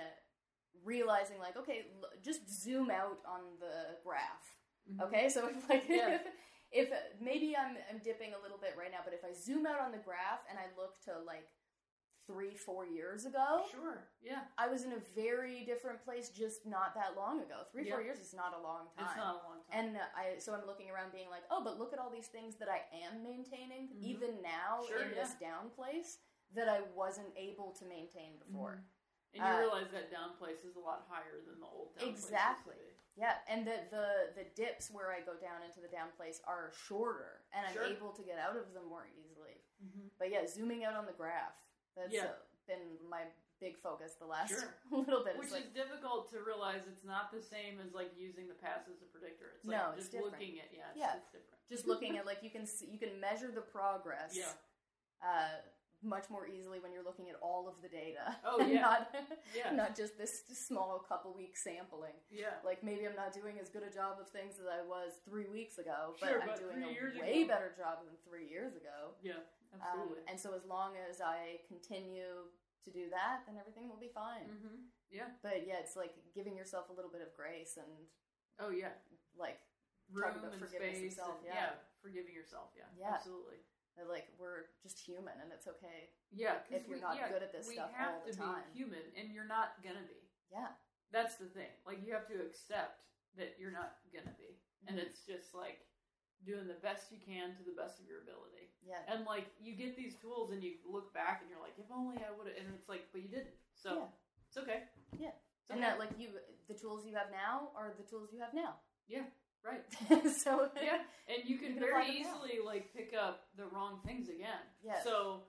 [0.84, 4.56] realizing like okay l- just zoom out on the graph
[4.90, 5.00] Mhm.
[5.06, 6.18] okay so if like Yeah.
[6.18, 6.22] if,
[6.72, 6.88] if
[7.20, 9.92] maybe I'm, I'm dipping a little bit right now but if i zoom out on
[9.92, 11.46] the graph and i look to like
[12.26, 14.06] three four years ago Sure.
[14.22, 14.42] Yeah.
[14.56, 18.18] i was in a very different place just not that long ago three four years
[18.20, 19.72] is not a long time It's not a long time.
[19.72, 22.54] and I so I'm looking around being like, oh, but look at all these things
[22.56, 24.02] that I am maintaining Mhm.
[24.02, 26.18] even now Sure, in this down place
[26.54, 28.76] that I wasn't able to maintain before.
[28.84, 28.84] Mhm.
[29.34, 32.08] And you Uh, realize that down place is a lot higher than the old down
[32.08, 32.76] Exactly.
[33.16, 36.70] Yeah, and the the the dips where I go down into the down place are
[36.72, 39.62] shorter, and I'm able to get out of them more easily.
[39.82, 40.10] Mhm.
[40.18, 41.56] But yeah, zooming out on the graph
[41.96, 42.24] that's Yeah.
[42.32, 43.22] uh, been my
[43.60, 44.74] big focus the last Sure.
[44.90, 45.38] little bit.
[45.38, 48.88] Which like, is difficult to realize it's not the same as like using the past
[48.90, 49.54] as a predictor.
[49.56, 50.32] It's like No, just different.
[50.34, 51.14] looking at yeah, it's, Yeah.
[51.16, 51.68] it's different.
[51.68, 54.34] just looking at like you can see, you can measure the progress.
[54.34, 54.50] Yeah.
[55.22, 55.62] uh,
[56.02, 58.34] much more easily when you're looking at all of the data.
[58.44, 58.80] Oh, yeah.
[58.82, 59.14] not,
[59.54, 59.70] Yeah.
[59.70, 62.18] not just this small couple week sampling.
[62.28, 62.58] Yeah.
[62.66, 65.46] Like maybe I'm not doing as good a job of things as I was three
[65.46, 66.88] weeks ago, but Sure, I'm but doing a
[67.22, 69.14] way ago- better job than three years ago.
[69.22, 69.46] Yeah.
[69.80, 72.50] Um, and so as long as I continue
[72.84, 74.50] to do that, then everything will be fine.
[74.52, 74.90] mm-hmm.
[75.10, 75.28] Yeah.
[75.42, 77.88] But yeah, it's like giving yourself a little bit of grace and
[78.60, 78.92] Oh yeah.
[79.36, 79.60] like
[80.12, 81.16] Room Talk about and space.
[81.16, 81.76] itself, and- yeah.
[82.00, 82.72] Forgiving yourself.
[82.76, 82.88] Yeah.
[82.98, 83.14] Yeah.
[83.14, 83.62] Absolutely.
[84.08, 86.10] like we're just human and it's okay.
[86.34, 86.64] Yeah.
[86.72, 88.64] If you're we, not yeah, good at this we stuff have all the time.
[88.72, 90.26] be human, and you're not gonna be.
[90.50, 90.74] Yeah.
[91.12, 91.70] That's the thing.
[91.86, 93.04] Like you have to accept
[93.36, 94.58] that you're not gonna be,
[94.88, 95.04] and Mhm.
[95.06, 95.84] it's just like
[96.42, 98.71] doing the best you can to the best of your ability.
[98.86, 98.98] Yeah.
[99.08, 102.16] And like you get these tools, and you look back, and you're like, if only
[102.18, 102.56] I would have.
[102.58, 103.54] And it's like, but you didn't.
[103.74, 104.06] So Yeah.
[104.48, 104.80] it's okay.
[105.18, 105.28] Yeah.
[105.66, 106.28] It's And that like you
[106.68, 108.76] the tools you have now are the tools you have now.
[109.08, 109.24] yeah.
[109.64, 109.84] Right.
[110.42, 110.98] so Yeah.
[111.30, 114.58] And you can You can very easily like pick up the wrong things again.
[114.82, 114.98] Yeah.
[115.04, 115.42] So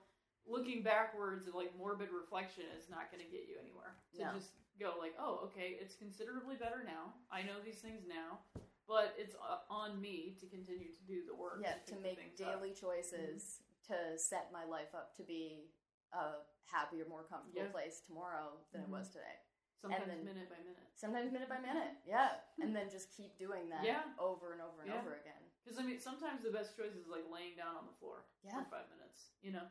[0.46, 3.96] looking backwards and like morbid reflection is not going to get you anywhere.
[4.14, 4.30] To No.
[4.38, 7.14] just go like, oh, okay, it's considerably better now.
[7.32, 8.38] I know these things now,
[8.86, 11.60] but it's uh, on me to continue to do the work.
[11.62, 12.60] yeah, pick to make things up.
[12.60, 15.68] daily choices to set my life up to be
[16.12, 17.72] a happier, more comfortable Yeah.
[17.72, 18.84] place tomorrow than Mhm.
[18.84, 19.38] it was today.
[19.84, 20.88] sometimes then- minute by minute.
[20.94, 24.00] Sometimes minute by minute, yeah, and then just keep doing that Yeah.
[24.18, 25.00] over and over and Yeah.
[25.00, 25.42] over again.
[25.62, 28.64] Because I mean, sometimes the best choice is like laying down on the floor Yeah.
[28.64, 29.32] for five minutes.
[29.42, 29.68] You know.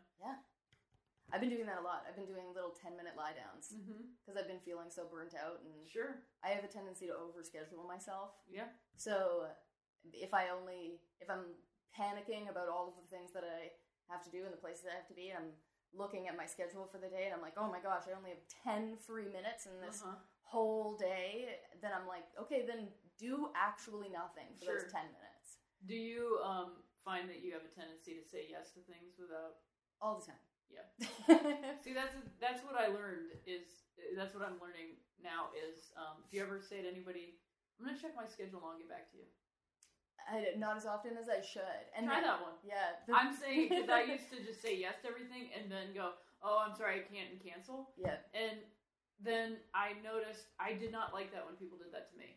[1.34, 2.06] I've been doing that a lot.
[2.08, 4.06] I've been doing little ten minute lie downs Mm-hmm.
[4.22, 6.22] because I've been feeling so burnt out, and Sure.
[6.46, 8.38] I have a tendency to overschedule myself.
[8.46, 8.70] Yeah.
[8.96, 9.50] So
[10.14, 11.58] if I only if I'm
[11.98, 13.74] panicking about all of the things that I
[14.14, 15.52] have to do and the places I have to be, and I'm
[15.98, 18.30] looking at my schedule for the day, and I'm like, oh my gosh, I only
[18.38, 20.16] have ten free minutes in this Uh-huh.
[20.46, 21.58] whole day.
[21.82, 24.80] Then I'm like, okay, then do actually nothing for Sure.
[24.86, 28.72] those ten minutes Do you um find that you have a tendency to say yes
[28.74, 29.58] to things without
[30.02, 30.42] all the time.
[30.74, 31.38] Yeah.
[31.86, 33.86] See, that's that's what I learned is
[34.18, 37.38] that's what I'm learning now is um, if you ever say to anybody,
[37.80, 39.28] "I'm gonna check my schedule and I'll get back to you,"
[40.26, 41.86] I, not as often as I should.
[41.96, 42.58] And try then- that one.
[42.66, 45.94] Yeah, the- I'm saying because I used to just say yes to everything and then
[45.94, 47.94] go, "Oh, I'm sorry, I can't," and cancel.
[47.96, 48.60] yeah, And
[49.22, 52.36] then I noticed I did not like that when people did that to me,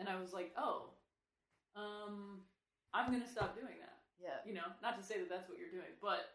[0.00, 0.96] and I was like, "Oh,
[1.76, 2.42] um,
[2.94, 5.74] I'm gonna stop doing that." yeah, you know, not to say that that's what you're
[5.74, 6.31] doing, but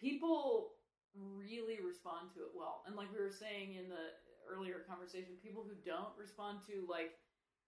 [0.00, 0.72] people
[1.14, 2.82] really respond to it well.
[2.86, 4.14] And like we were saying in the
[4.50, 7.12] earlier conversation, people who don't respond to like,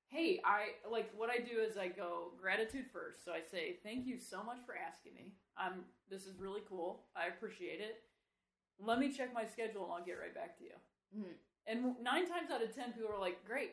[0.08, 3.24] hey, I like what I do is I go gratitude first.
[3.24, 5.34] So I say, thank you so much for asking me.
[5.56, 7.04] I'm this is really cool.
[7.16, 8.02] I appreciate it.
[8.78, 10.76] Let me check my schedule and I'll get right back to you.
[11.16, 11.34] Mhm.
[11.66, 13.72] And nine times out of ten, people are like, great.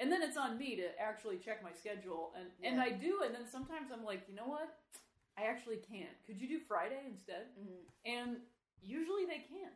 [0.00, 3.22] And then it's on me to actually check my schedule, and and I do.
[3.24, 4.68] And then sometimes I'm like, you know what?
[5.38, 6.16] I actually can't.
[6.26, 7.46] Could you do Friday instead?
[7.56, 7.84] Mhm.
[8.04, 8.42] And
[8.80, 9.72] usually they can.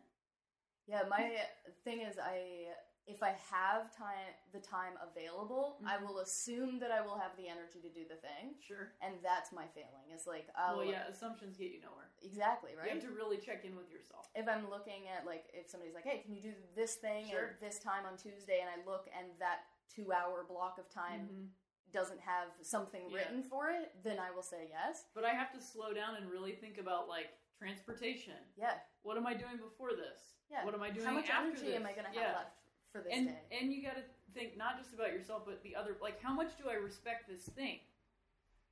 [0.87, 1.47] Yeah, my
[1.85, 6.07] thing is, I if I have time, the time available, I Mhm.
[6.07, 8.93] will assume that I will have the energy to do the thing, Sure.
[9.01, 10.09] and that's my failing.
[10.11, 12.13] It's like, I'll, well, yeah, assumptions get you nowhere.
[12.21, 12.87] exactly right.
[12.87, 14.31] You have to really check in with yourself.
[14.37, 17.47] if I'm looking at like if somebody's like, "Hey, can you do this thing Sure.
[17.49, 21.29] at this time on Tuesday?" and I look and that two hour block of time
[21.29, 21.51] Mhm.
[21.93, 23.17] Doesn't have something Yeah.
[23.19, 25.07] written for it, then I will say yes.
[25.15, 27.29] But I have to slow down and really think about like
[27.59, 28.35] transportation.
[28.57, 30.35] Yeah, What am I doing before this?
[30.51, 30.65] yeah.
[30.65, 31.77] What am I doing How much energy this?
[31.77, 32.37] am I going to have Yeah.
[32.37, 32.57] left
[32.91, 33.41] for this and day?
[33.53, 36.57] and you got to think not just about yourself but the other like how much
[36.59, 37.81] do i respect this thing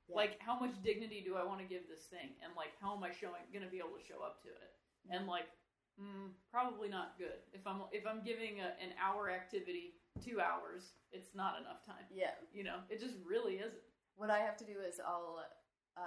[0.07, 0.15] Yeah.
[0.15, 3.03] like how much dignity do i want to give this thing and like how am
[3.03, 4.73] i showing going to be able to show up to it
[5.09, 5.45] and like
[5.99, 10.91] mm, probably not good if i'm if i'm giving a, an hour activity two hours
[11.11, 12.31] it's not enough time yeah.
[12.53, 13.81] you know it just really isn't
[14.15, 15.39] What I have to do is I'll
[15.97, 16.01] uh,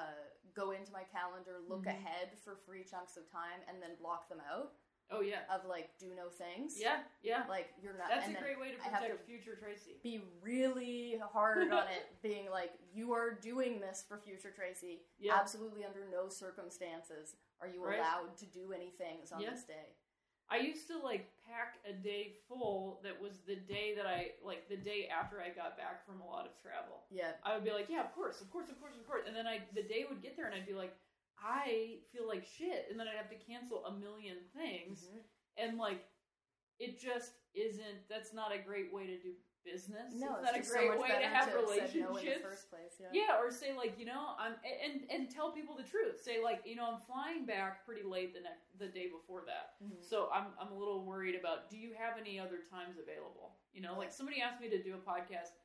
[0.55, 1.97] go into my calendar, look Mhm.
[1.99, 4.73] ahead for free chunks of time, and then block them out
[5.11, 6.77] oh yeah of like do no things.
[6.81, 8.09] yeah yeah Like you're not.
[8.09, 11.71] that's and a great way to I have protect to- future tracy be really hard
[11.73, 15.03] on it, being like, you are doing this for future Tracy.
[15.19, 17.99] yeah Absolutely under no circumstances are you Right.
[17.99, 19.51] allowed to do any things on Yeah.
[19.51, 19.97] this day.
[20.51, 24.69] I used to like pack a day full that was the day that I like
[24.69, 27.05] the day after I got back from a lot of travel.
[27.11, 27.33] Yeah.
[27.45, 29.23] I would be like, yeah, of course, of course, of course, of course.
[29.27, 30.95] And then I the day would get there and I'd be like,
[31.41, 32.87] I feel like shit.
[32.91, 35.09] And then I'd have to cancel a million things.
[35.09, 35.21] Mhm.
[35.57, 36.05] And like
[36.79, 39.33] it just isn't that's not a great way to do
[39.65, 40.13] business.
[40.15, 42.05] No, it's not a great so way to have said relationships.
[42.11, 42.95] no in the first place.
[43.01, 43.09] Yeah.
[43.13, 46.21] Yeah, or say like you know I'm and and tell people the truth.
[46.23, 49.81] Say like you know I'm flying back pretty late the next the day before that,
[49.83, 49.99] Mhm.
[50.05, 51.71] so I'm I'm a little worried about.
[51.71, 53.57] Do you have any other times available?
[53.73, 55.57] You know, like somebody asked me to do a podcast,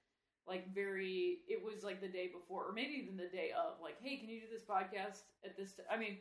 [0.48, 1.42] like very.
[1.48, 3.82] It was like the day before, or maybe even the day of.
[3.82, 5.74] Like, hey, can you do this podcast at this?
[5.74, 5.84] T-?
[5.92, 6.18] I mean.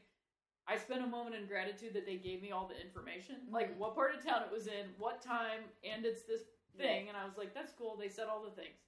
[0.71, 3.79] I spent a moment in gratitude that they gave me all the information, like Mhm.
[3.79, 6.43] what part of town it was in, what time, and it's this
[6.79, 7.09] thing.
[7.09, 7.97] And I was like, that's cool.
[7.99, 8.79] They said all the things.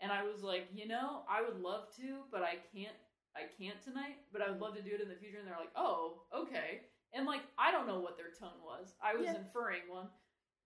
[0.00, 2.94] And I was like, you know, I would love to, but I can't.
[3.36, 5.38] I can't tonight, but I would love to do it in the future.
[5.38, 6.82] And they're like, oh, okay.
[7.12, 8.94] And like, I don't know what their tone was.
[9.02, 9.36] I was Yeah.
[9.36, 10.08] inferring one,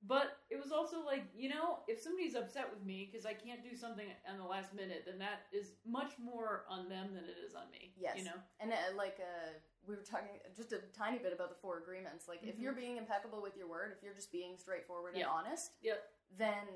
[0.06, 3.62] but it was also like, you know, if somebody's upset with me because I can't
[3.62, 7.36] do something in the last minute, then that is much more on them than it
[7.44, 7.92] is on me.
[7.98, 8.16] Yes.
[8.16, 8.38] you know.
[8.60, 9.50] And uh, like uh,
[9.86, 12.26] we were talking just a tiny bit about the four agreements.
[12.26, 12.62] Like if Mhm.
[12.62, 15.28] you're being impeccable with your word, if you're just being straightforward Yeah.
[15.28, 16.00] and honest, Yep.
[16.38, 16.68] Then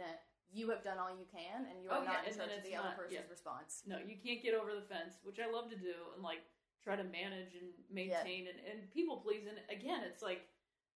[0.52, 2.54] you have done all you can, and you are Oh, yeah, not in and charge
[2.58, 3.30] of the other person's yeah.
[3.30, 3.82] response.
[3.86, 6.40] No, you can't get over the fence, which I love to do and like
[6.84, 9.44] try to manage and maintain and, and people please.
[9.50, 10.46] And again, it's like,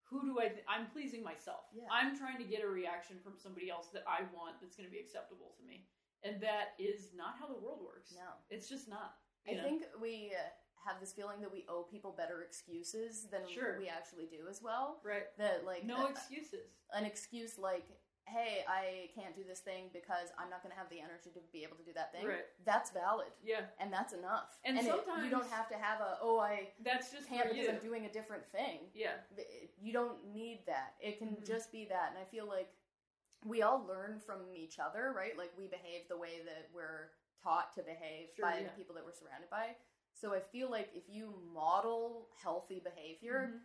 [0.06, 0.50] who do I?
[0.54, 1.66] Th- I'm pleasing myself.
[1.74, 1.90] Yeah.
[1.92, 4.94] I'm trying to get a reaction from somebody else that I want that's going to
[4.94, 5.86] be acceptable to me,
[6.24, 8.14] and that is not how the world works.
[8.14, 8.38] No.
[8.50, 9.18] it's just not.
[9.50, 9.64] I know?
[9.64, 10.46] think we uh,
[10.86, 13.78] have this feeling that we owe people better excuses than Sure.
[13.80, 15.02] we actually do as well.
[15.04, 15.26] right.
[15.38, 16.70] That like No uh, excuses.
[16.94, 17.86] an excuse like,
[18.30, 21.40] "Hey, I can't do this thing because I'm not going to have the energy to
[21.52, 22.46] be able to do that thing." Right.
[22.66, 24.60] That's valid, Yeah, and that's enough.
[24.64, 27.70] And it- you don't have to have a, "Oh, I that's just can't because you.
[27.72, 29.18] I'm doing a different thing." yeah,
[29.78, 30.96] You don't need that.
[31.00, 31.46] It can Mhm.
[31.46, 32.74] just be that, and I feel like
[33.46, 35.38] we all learn from each other, right?
[35.38, 37.12] Like we behave the way that we're
[37.42, 38.64] taught to behave Sure, by yeah.
[38.68, 39.76] the people that we're surrounded by.
[40.14, 43.62] So I feel like if you model healthy behavior, Mhm.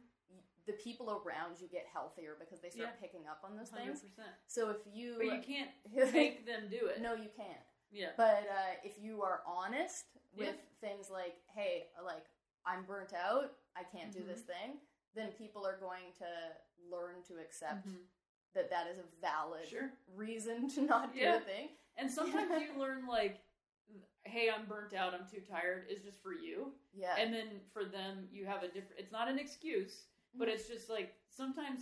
[0.67, 3.01] The people around you get healthier because they start Yeah.
[3.01, 4.05] picking up on those hundred things.
[4.47, 5.71] So if you, But you can't
[6.15, 7.01] make them do it.
[7.01, 7.61] no, you can't.
[7.91, 8.11] Yeah.
[8.17, 10.47] But uh, if you are honest Yeah.
[10.47, 12.25] with things like, "Hey, like
[12.65, 14.27] I'm burnt out, I can't do Mhm.
[14.29, 14.81] this thing,"
[15.15, 16.57] then people are going to
[16.91, 18.07] learn to accept Mhm.
[18.55, 19.93] that that is a valid Sure.
[20.09, 21.37] reason to not do Yeah.
[21.37, 21.77] a thing.
[21.97, 23.41] And sometimes you learn like,
[24.25, 26.75] hey, I'm burnt out, I'm too tired, is just for you.
[26.95, 27.15] Yeah.
[27.17, 28.99] And then for them, you have a different.
[28.99, 30.09] It's not an excuse,
[30.39, 31.81] but it's just like sometimes.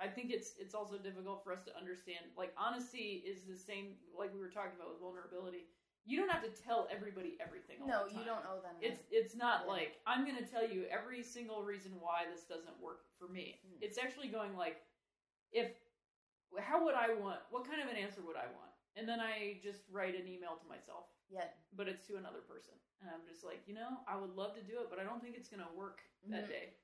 [0.00, 2.24] I think it's it's also difficult for us to understand.
[2.32, 4.00] Like honesty is the same.
[4.16, 5.68] Like we were talking about with vulnerability.
[6.08, 7.84] You don't have to tell everybody everything.
[7.84, 8.80] No, you don't owe them.
[8.80, 9.12] It's that.
[9.12, 9.76] it's not Yeah.
[9.76, 13.60] like I'm going to tell you every single reason why this doesn't work for me.
[13.60, 13.84] Mm.
[13.84, 14.80] It's actually going like,
[15.52, 15.68] if
[16.56, 17.44] how would I want?
[17.52, 18.72] What kind of an answer would I want?
[18.96, 21.46] And then I just write an email to myself, yeah.
[21.76, 24.64] but it's to another person, and I'm just like, you know, I would love to
[24.66, 26.56] do it, but I don't think it's going to work that Mhm.
[26.56, 26.74] day.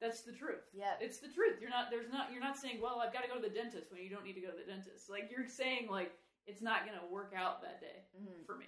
[0.00, 0.64] That's the truth.
[0.72, 0.94] Yeah.
[1.00, 1.60] It's the truth.
[1.60, 3.92] You're not there's not you're not saying, well, I've got to go to the dentist
[3.92, 5.10] when you don't need to go to the dentist.
[5.10, 6.12] Like you're saying like
[6.46, 8.46] it's not going to work out that day Mhm.
[8.46, 8.66] for me.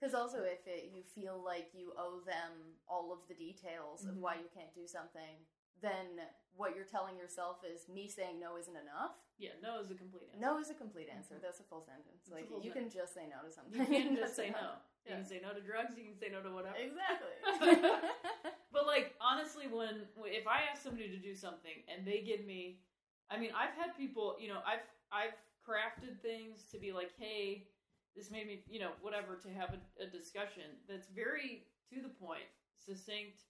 [0.00, 4.16] Because also, if it, you feel like you owe them all of the details of
[4.16, 4.20] Mhm.
[4.20, 5.46] why you can't do something,
[5.80, 6.20] then
[6.56, 9.14] what you're telling yourself is me saying no isn't enough.
[9.38, 10.40] Yeah, no is a complete answer.
[10.44, 11.36] No is a complete answer.
[11.36, 11.40] Mhm.
[11.42, 12.22] That's a full sentence.
[12.22, 13.80] It's like full you can just say no to something.
[13.80, 14.74] You can't just say no.
[15.06, 15.18] Enough.
[15.18, 16.76] You can say no to drugs, you can say no to whatever.
[16.76, 17.90] Exactly.
[18.74, 22.82] But like honestly, when if I ask somebody to do something and they give me,
[23.30, 24.82] I mean, I've had people, you know, I've
[25.14, 27.68] I've crafted things to be like, hey,
[28.16, 32.10] this made me, you know, whatever, to have a, a discussion that's very to the
[32.10, 32.50] point,
[32.82, 33.46] succinct,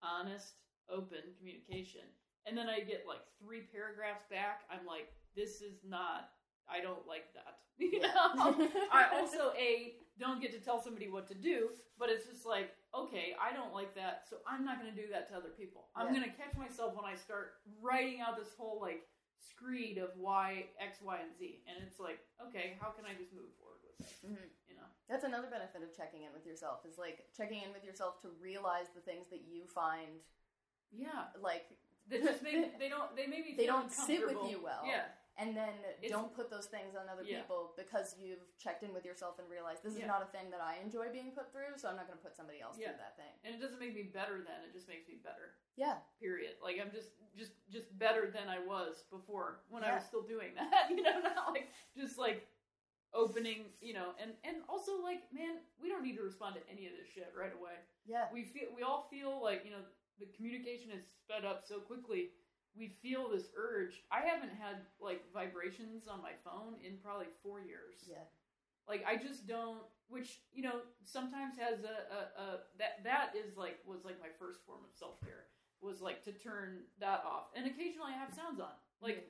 [0.00, 0.54] honest,
[0.88, 2.06] open communication,
[2.46, 4.62] and then I get like three paragraphs back.
[4.70, 6.30] I'm like, this is not.
[6.70, 7.58] I don't like that.
[7.78, 8.68] You know.
[8.90, 12.74] I also a don't get to tell somebody what to do, but it's just like,
[12.94, 15.88] okay, I don't like that, so I'm not going to do that to other people.
[15.94, 16.20] I'm Yeah.
[16.20, 19.06] going to catch myself when I start writing out this whole like
[19.38, 23.32] screed of why X, Y, and Z, and it's like, okay, how can I just
[23.32, 24.18] move forward with this?
[24.26, 24.50] Mhm.
[24.68, 24.88] You know?
[25.08, 28.28] That's another benefit of checking in with yourself is like checking in with yourself to
[28.40, 30.20] realize the things that you find
[30.90, 31.66] Yeah, like
[32.08, 34.82] they just make they don't they maybe They don't sit with you well.
[34.86, 35.04] Yeah,
[35.38, 35.72] and then
[36.02, 37.40] It's- don't put those things on other Yeah.
[37.42, 40.06] people because you've checked in with yourself and realized this is Yeah.
[40.06, 42.34] not a thing that I enjoy being put through, so I'm not going to put
[42.34, 42.88] somebody else Yeah.
[42.88, 43.32] through that thing.
[43.44, 45.54] and it doesn't make me better then; it just makes me better.
[45.76, 46.60] Yeah, period.
[46.60, 50.54] Like I'm just just just better than I was before when I was still doing
[50.56, 50.90] that.
[50.90, 52.48] You know, not like just like
[53.14, 56.86] opening, you know, and and also like, man, we don't need to respond to any
[56.86, 57.76] of this shit right away.
[58.04, 59.84] yeah, We feel we all feel like, you know,
[60.18, 62.32] the communication is sped up so quickly.
[62.78, 64.02] We feel this urge.
[64.12, 68.06] I haven't had like vibrations on my phone in probably 4 years.
[68.08, 68.24] yeah,
[68.88, 72.46] Like I just don't which, you know, sometimes has a, a, a
[72.78, 75.44] that that is like was like my first form of self-care
[75.82, 77.52] was like to turn that off.
[77.54, 78.72] And occasionally I have sounds on.
[79.02, 79.28] Like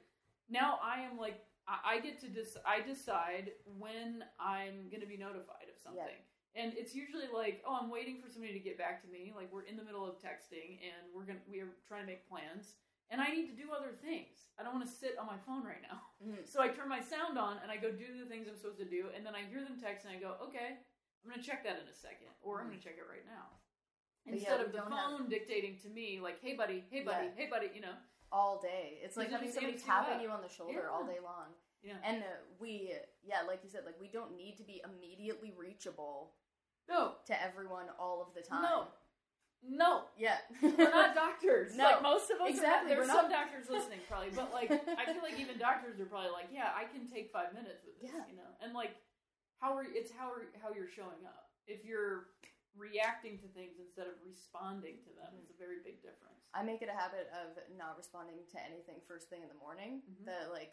[0.49, 5.11] now I am like I, I get to dis- I decide when I'm going to
[5.11, 6.23] be notified of something.
[6.57, 9.33] And it's usually like, oh, I'm waiting for somebody to get back to me.
[9.37, 12.29] Like we're in the middle of texting and we're to we are trying to make
[12.29, 12.79] plans
[13.11, 14.37] and I need to do other things.
[14.59, 16.01] I don't want to sit on my phone right now.
[16.23, 16.47] Mhm.
[16.49, 18.85] So I turn my sound on and I go do the things I'm supposed to
[18.85, 20.79] do, and then I hear them text and I go, okay,
[21.25, 23.59] I'm gonna check that in a second, or I'm gonna check it right now.
[24.25, 27.03] But Instead we of the don't have- phone dictating to me, like, hey buddy, hey
[27.03, 27.35] buddy, Yeah.
[27.35, 27.97] hey buddy, you know.
[28.31, 28.99] all day.
[29.03, 31.55] It's like having somebody tapping you on the shoulder all day long.
[31.81, 31.97] Yeah.
[32.05, 32.27] And uh,
[32.59, 36.37] we, yeah, like you said, like we don't need to be immediately reachable
[36.89, 38.61] No, to everyone all of the time.
[38.63, 38.93] no,
[39.67, 40.07] no.
[40.17, 40.39] Yeah.
[40.63, 41.75] We're not doctors.
[41.77, 41.85] No.
[41.85, 42.51] like most of us.
[42.51, 45.59] Exactly, Are, there's we're some not- doctors listening probably, but like I feel like even
[45.59, 48.25] doctors are probably like, yeah, I can take five minutes with this, Yeah.
[48.31, 48.51] you know.
[48.63, 48.95] And like,
[49.61, 51.51] how are it's how are how you're showing up.
[51.67, 52.31] If you're
[52.79, 56.47] reacting to things instead of responding to them, it's a very big difference.
[56.55, 60.01] I make it a habit of not responding to anything first thing in the morning.
[60.07, 60.25] Mhm.
[60.31, 60.73] That like,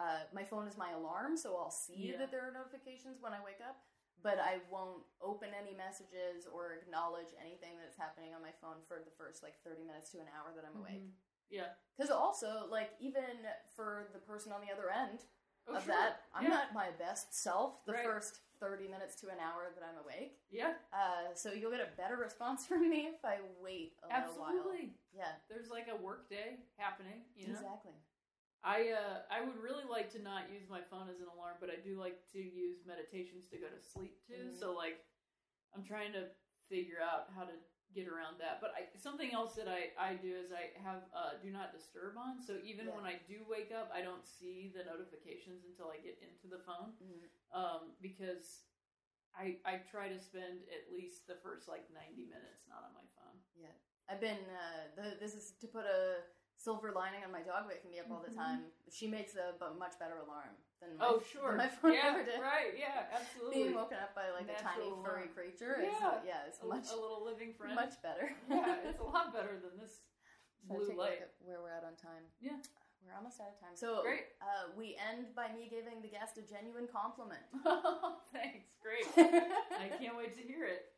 [0.00, 2.18] uh, my phone is my alarm, so I'll see Yeah.
[2.18, 3.76] that there are notifications when I wake up.
[4.24, 9.04] But I won't open any messages or acknowledge anything that's happening on my phone for
[9.04, 11.04] the first like thirty minutes to an hour that I'm awake.
[11.04, 11.12] Mhm.
[11.50, 11.74] Yeah.
[11.94, 13.44] Because also, like, even
[13.76, 15.20] for the person on the other end
[15.68, 15.92] Oh, of sure.
[15.94, 16.48] that, I'm Yeah.
[16.50, 18.04] not my best self the Right.
[18.04, 20.40] first 30 minutes to an hour that I'm awake.
[20.50, 24.34] Yeah, Uh, so you'll get a better response from me if I wait a little
[24.40, 24.48] while.
[24.48, 24.98] absolutely.
[25.12, 27.52] Yeah, There's like a work day happening, you know.
[27.60, 27.92] exactly.
[28.64, 31.68] I uh, I would really like to not use my phone as an alarm, but
[31.68, 34.48] I do like to use meditations to go to sleep too.
[34.50, 34.58] Mhm.
[34.58, 35.04] So like,
[35.76, 36.30] I'm trying to
[36.68, 37.52] figure out how to
[37.94, 38.58] get around that.
[38.64, 42.16] But I, something else that I, I do is I have uh, do not disturb
[42.16, 42.40] on.
[42.40, 42.96] So even Yeah.
[42.96, 46.58] when I do wake up, I don't see the notifications until I get into the
[46.64, 47.28] phone Mhm.
[47.52, 48.64] um, because
[49.36, 53.04] I I try to spend at least the first like 90 minutes not on my
[53.14, 53.36] phone.
[53.54, 53.74] Yeah,
[54.08, 54.40] I've been.
[54.48, 56.24] Uh, the, this is to put a
[56.64, 58.40] silver lining on my dog waking me up all the Mhm.
[58.40, 58.72] time.
[58.90, 62.24] She makes a much better alarm than my, Oh than sure, my phone yeah, ever
[62.24, 62.40] did.
[62.40, 63.64] right, yeah, absolutely.
[63.64, 65.28] Being woken up by like a tiny furry alarm.
[65.36, 66.20] creature is Yeah.
[66.24, 67.74] yeah, it's a, much a little living friend.
[67.74, 68.32] much better.
[68.48, 70.00] yeah, it's a lot better than this
[70.66, 71.20] Trying to blue take a look light.
[71.22, 72.24] at where we're at on time.
[72.40, 72.56] Yeah.
[73.04, 73.76] We're almost out of time.
[73.76, 74.32] So Great.
[74.40, 77.44] Uh, we end by me giving the guest a genuine compliment.
[77.66, 79.04] oh, Thanks, great.
[79.76, 80.88] I can't wait to hear it.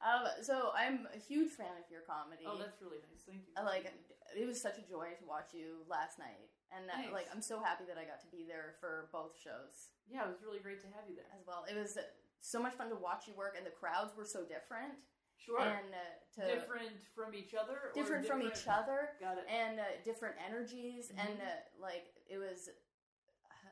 [0.00, 2.44] um, so I'm a huge fan of your comedy.
[2.48, 3.20] Oh, that's really nice.
[3.28, 3.52] Thank you.
[3.58, 3.92] I like
[4.36, 7.84] it was such a joy to watch you last night, and like I'm so happy
[7.88, 10.88] that I got to be there for both shows Yeah, it was really great to
[10.94, 11.30] have you there.
[11.34, 11.64] as well.
[11.70, 11.96] It was
[12.40, 14.94] so much fun to watch you work, and the crowds were so different
[15.36, 15.60] Sure.
[15.60, 17.90] and uh, to different from each other.
[17.90, 19.10] Or different from each other.
[19.20, 19.44] Got it.
[19.50, 21.20] and uh, different energies Mhm.
[21.24, 22.70] and uh, like it was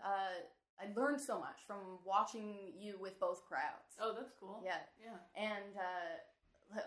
[0.04, 0.34] uh,
[0.80, 4.60] i learned so much from watching you with both crowds oh, that's cool.
[4.64, 5.18] yeah Yeah.
[5.36, 6.16] and uh,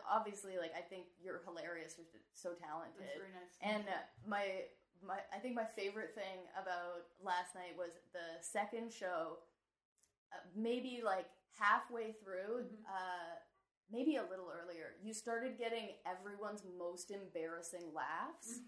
[0.10, 1.96] obviously, like I think you're hilarious.
[1.98, 3.00] You're so talented.
[3.00, 3.54] That's very nice.
[3.62, 4.46] And uh, my
[5.06, 9.40] my I think my favorite thing about last night was the second show.
[10.34, 11.28] Uh, maybe like
[11.60, 12.84] halfway through, Mhm.
[12.90, 13.36] uh,
[13.92, 18.60] maybe a little earlier, you started getting everyone's most embarrassing laughs,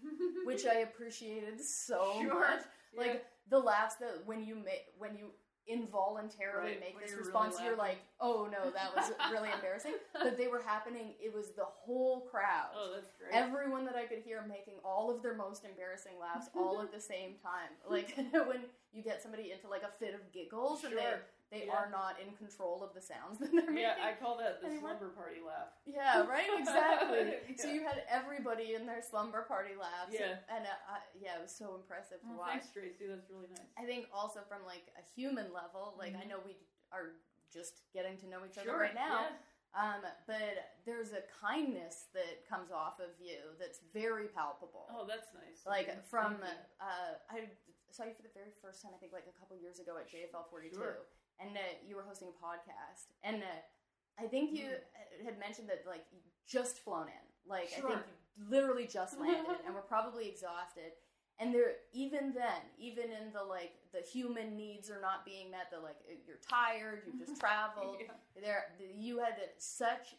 [0.44, 2.38] which I appreciated so Sure.
[2.40, 2.62] much.
[2.92, 3.00] Yeah.
[3.00, 5.32] Like the laughs that when you make when you
[5.68, 9.50] involuntarily Right, make when this you're really response, you're like, "Oh no, that was really
[9.52, 11.14] embarrassing." But they were happening.
[11.20, 12.72] It was the whole crowd.
[12.74, 13.32] oh, that's great.
[13.32, 17.00] Everyone that I could hear making all of their most embarrassing laughs all at the
[17.00, 17.70] same time.
[17.88, 21.20] Like when you get somebody into like a fit of giggles and they Sure.
[21.50, 21.72] They Yeah.
[21.76, 24.04] are not in control of the sounds that they're yeah, making.
[24.04, 24.96] I call that the Anymore?
[24.98, 25.72] slumber party laugh.
[25.86, 27.34] Yeah, right, exactly.
[27.56, 30.12] So you had everybody in their slumber party laughs.
[30.12, 30.36] Yeah.
[30.52, 32.50] and uh, uh, yeah, it was so impressive to Well, watch.
[32.60, 33.06] thanks, Tracy.
[33.08, 33.66] That's really nice.
[33.78, 36.28] I think also from like a human level, like I Mhm.
[36.28, 36.56] know we
[36.92, 37.16] are
[37.52, 38.80] just getting to know each other Sure.
[38.80, 39.28] right now.
[39.28, 39.36] Yeah.
[39.76, 44.88] Um, but there's a kindness that comes off of you that's very palpable.
[44.90, 45.64] Oh, that's nice.
[45.66, 47.48] like Okay, from uh, I
[47.90, 50.08] saw you for the very first time I think like a couple years ago at
[50.08, 51.04] JFL 42 Sure.
[51.40, 53.60] And uh, you were hosting a podcast and uh,
[54.18, 55.24] I think you Mm.
[55.24, 59.58] had mentioned that like you just flown in like I think you literally just landed
[59.66, 60.92] and we're probably exhausted
[61.40, 65.70] and there even then even in the like the human needs are not being met
[65.70, 68.12] the like you're tired you've just traveled Yeah.
[68.40, 68.64] there
[68.94, 70.14] you had such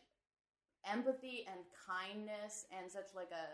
[0.90, 3.48] empathy and kindness and such like a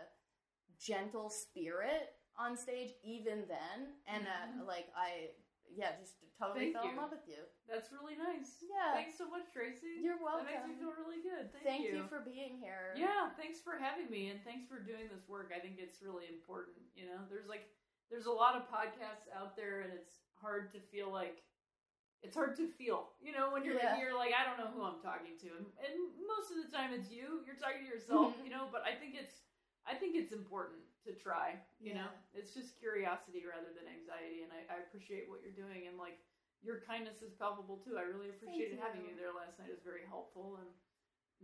[0.80, 4.66] gentle spirit on stage even then and uh, Mhm.
[4.66, 5.30] like i
[5.74, 7.00] yeah just totally Thank fell in you.
[7.00, 8.60] love with you That's really nice.
[8.62, 9.98] yeah Thanks so much, Tracy.
[10.04, 10.46] you're welcome.
[10.46, 11.48] That makes me feel really good.
[11.50, 12.04] Thank, thank you.
[12.12, 15.50] for being here Yeah, thanks for having me and thanks for doing this work.
[15.50, 16.76] I think it's really important.
[16.94, 17.66] You know, there's like
[18.12, 21.42] there's a lot of podcasts out there and it's hard to feel like
[22.24, 23.98] it's hard to feel, you know, when you're Yeah.
[24.00, 25.48] you're like, I don't know who I'm talking to.
[25.60, 25.94] And, and
[26.24, 27.44] most of the time it's you.
[27.44, 29.44] You're talking to yourself, you know, but I think it's
[29.86, 32.10] I think it's important to try, you know.
[32.34, 36.18] It's just curiosity rather than anxiety and I, I appreciate what you're doing and like
[36.60, 37.94] your kindness is palpable too.
[37.96, 39.14] I really appreciated having you.
[39.14, 39.70] you there last night.
[39.70, 40.68] It was very helpful and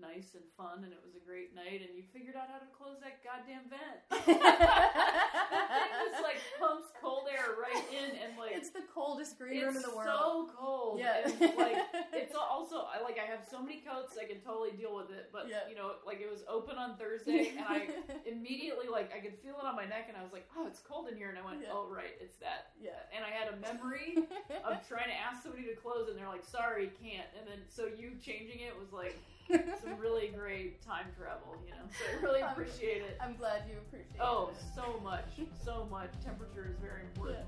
[0.00, 1.80] nice and fun, and it was a great night.
[1.84, 4.00] And you figured out how to close that goddamn vent.
[4.10, 9.60] that thing just like pumps cold air right in, and like it's the coldest green
[9.62, 10.98] room in the world It's so cold.
[10.98, 11.78] yeah and, like
[12.12, 15.28] it's also I like I have so many coats I can totally deal with it,
[15.32, 15.68] but Yeah.
[15.68, 17.88] you know, like it was open on Thursday, and I
[18.26, 20.80] immediately like I could feel it on my neck, and I was like, oh, it's
[20.80, 21.74] cold in here, and I went, Yeah.
[21.74, 22.72] oh right, it's that.
[22.80, 24.16] yeah And I had a memory
[24.64, 27.28] of trying to ask somebody to close and they're like, sorry, can't.
[27.38, 29.16] And then so you changing it was like
[29.48, 31.86] some really great time travel, you know.
[31.90, 33.16] So I really appreciate it.
[33.20, 34.56] I'm glad you appreciate oh, it.
[34.78, 35.28] Oh, so much,
[35.64, 36.10] so much.
[36.24, 37.46] Temperature is very important.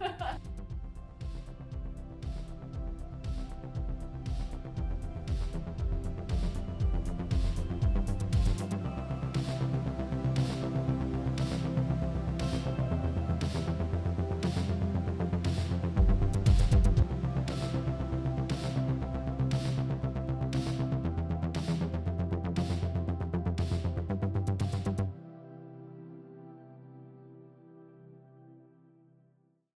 [0.00, 0.36] Yeah.